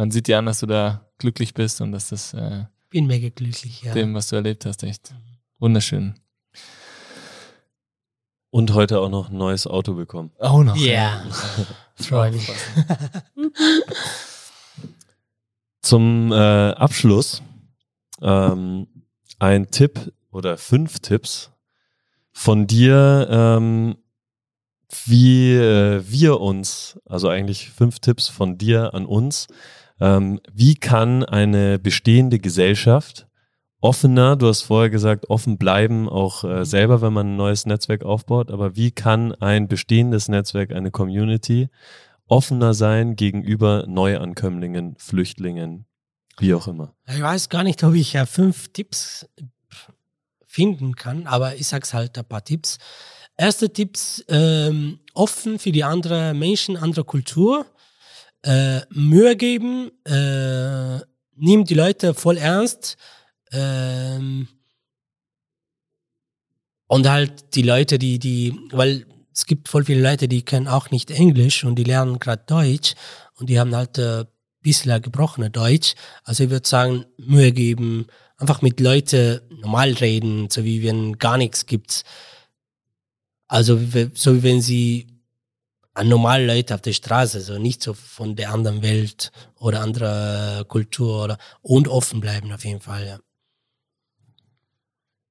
[0.00, 3.28] man sieht dir an, dass du da glücklich bist und dass das äh, bin mega
[3.28, 3.92] glücklich, ja.
[3.92, 5.12] Dem, was du erlebt hast, echt
[5.58, 6.14] wunderschön.
[8.48, 10.30] Und heute auch noch ein neues Auto bekommen.
[10.38, 10.74] Auch noch.
[10.74, 11.22] Ja.
[11.96, 12.50] Freue mich.
[15.82, 17.42] Zum äh, Abschluss
[18.22, 18.86] ähm,
[19.38, 21.50] ein Tipp oder fünf Tipps
[22.32, 23.98] von dir, ähm,
[25.04, 29.46] wie äh, wir uns, also eigentlich fünf Tipps von dir an uns,
[30.00, 33.26] ähm, wie kann eine bestehende Gesellschaft
[33.80, 38.04] offener, du hast vorher gesagt, offen bleiben, auch äh, selber, wenn man ein neues Netzwerk
[38.04, 38.50] aufbaut.
[38.50, 41.68] Aber wie kann ein bestehendes Netzwerk, eine Community
[42.26, 45.86] offener sein gegenüber Neuankömmlingen, Flüchtlingen,
[46.38, 46.94] wie auch immer?
[47.08, 49.28] Ich weiß gar nicht, ob ich ja fünf Tipps
[50.46, 52.78] finden kann, aber ich sag's halt ein paar Tipps.
[53.36, 57.66] Erste Tipps, ähm, offen für die anderen Menschen, andere Kultur,
[58.42, 61.00] äh, Mühe geben, äh,
[61.36, 62.96] nimm die Leute voll ernst,
[63.52, 64.48] ähm,
[66.86, 70.90] und halt die Leute, die, die, weil es gibt voll viele Leute, die können auch
[70.90, 72.94] nicht Englisch und die lernen gerade Deutsch
[73.36, 74.24] und die haben halt äh,
[74.60, 75.94] bisschen gebrochene Deutsch.
[76.24, 81.38] Also ich würde sagen, Mühe geben, einfach mit Leuten normal reden, so wie wenn gar
[81.38, 82.02] nichts gibt.
[83.46, 83.78] Also
[84.14, 85.09] so wie wenn sie
[85.94, 90.64] an normale Leute auf der Straße, so nicht so von der anderen Welt oder anderer
[90.64, 93.18] Kultur oder und offen bleiben auf jeden Fall, ja.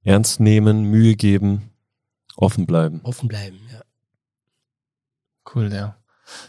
[0.03, 1.71] Ernst nehmen, Mühe geben,
[2.35, 3.01] offen bleiben.
[3.03, 3.81] Offen bleiben, ja.
[5.53, 5.97] Cool, ja.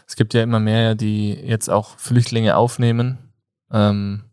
[0.07, 3.33] Es gibt ja immer mehr, die jetzt auch Flüchtlinge aufnehmen.
[3.71, 4.25] Ähm,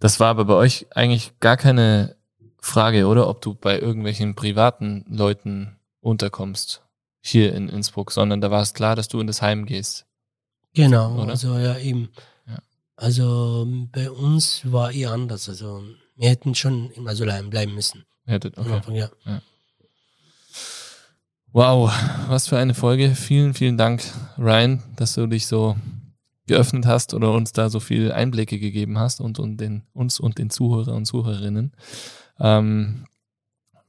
[0.00, 2.16] das war aber bei euch eigentlich gar keine
[2.58, 3.28] Frage, oder?
[3.28, 6.81] Ob du bei irgendwelchen privaten Leuten unterkommst
[7.22, 10.06] hier in Innsbruck, sondern da war es klar, dass du in das Heim gehst.
[10.74, 11.30] Genau, oder?
[11.30, 12.10] also ja eben.
[12.46, 12.58] Ja.
[12.96, 15.48] Also bei uns war eher anders.
[15.48, 15.82] Also
[16.16, 18.04] wir hätten schon im Asylheim bleiben müssen.
[18.24, 18.72] Hättet, okay.
[18.72, 19.10] Anfang, ja.
[19.24, 19.40] ja.
[21.52, 21.92] Wow,
[22.28, 23.14] was für eine Folge.
[23.14, 24.02] Vielen, vielen Dank,
[24.38, 25.76] Ryan, dass du dich so
[26.46, 30.38] geöffnet hast oder uns da so viel Einblicke gegeben hast und, und den, uns und
[30.38, 31.72] den Zuhörer und Zuhörerinnen.
[32.40, 33.06] Ähm,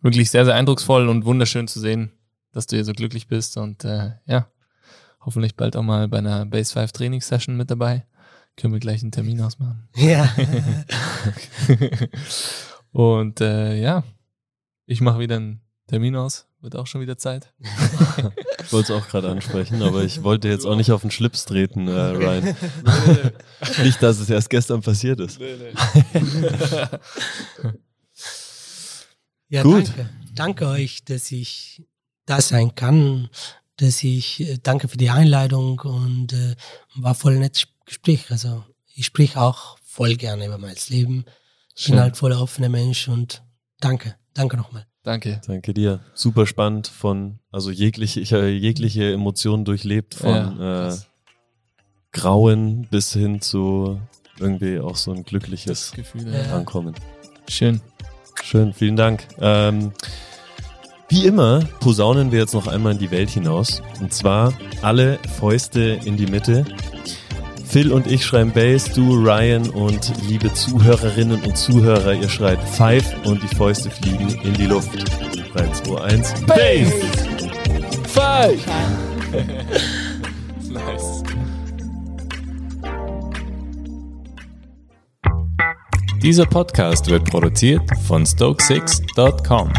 [0.01, 2.11] wirklich sehr, sehr eindrucksvoll und wunderschön zu sehen,
[2.53, 4.47] dass du hier so glücklich bist und äh, ja,
[5.19, 8.05] hoffentlich bald auch mal bei einer Base 5 Trainingssession mit dabei.
[8.55, 9.89] Können wir gleich einen Termin ausmachen.
[9.95, 10.31] Ja.
[12.91, 14.03] und äh, ja,
[14.85, 16.47] ich mache wieder einen Termin aus.
[16.61, 17.51] Wird auch schon wieder Zeit.
[17.59, 21.43] ich wollte es auch gerade ansprechen, aber ich wollte jetzt auch nicht auf den Schlips
[21.45, 22.43] treten, äh, Ryan.
[22.43, 22.53] Nee,
[23.07, 23.31] nee.
[23.83, 25.41] Nicht, dass es erst gestern passiert ist.
[25.41, 25.55] Nee,
[29.49, 29.87] ja, Gut.
[29.87, 30.09] danke.
[30.35, 31.83] Danke euch, dass ich
[32.25, 33.29] da sein kann,
[33.77, 36.55] dass ich äh, danke für die Einladung und äh,
[36.95, 38.31] war voll nettes Gespräch.
[38.31, 38.63] Also
[38.95, 41.25] ich sprich auch voll gerne über mein Leben.
[41.75, 43.43] Ich bin halt voll offener Mensch und
[43.79, 44.85] danke, danke nochmal.
[45.03, 45.41] Danke.
[45.45, 45.99] Danke dir.
[46.13, 50.97] Super spannend von, also jegliche, ich habe jegliche Emotionen durchlebt, von ja, äh,
[52.13, 53.99] Grauen bis hin zu
[54.39, 56.55] irgendwie auch so ein glückliches Gefühl, ja.
[56.55, 56.95] Ankommen.
[57.49, 57.81] Schön.
[58.43, 59.27] Schön, vielen Dank.
[59.39, 59.91] Ähm,
[61.09, 63.81] wie immer posaunen wir jetzt noch einmal in die Welt hinaus.
[63.99, 66.65] Und zwar alle Fäuste in die Mitte.
[67.65, 73.25] Phil und ich schreiben Bass, du, Ryan und liebe Zuhörerinnen und Zuhörer, ihr schreit Five
[73.25, 74.91] und die Fäuste fliegen in die Luft.
[75.55, 76.93] 3, 2, 1, Bass!
[78.07, 78.65] Five!
[80.69, 81.23] nice.
[86.21, 89.73] Dieser Podcast wird produziert von Stokesix.com.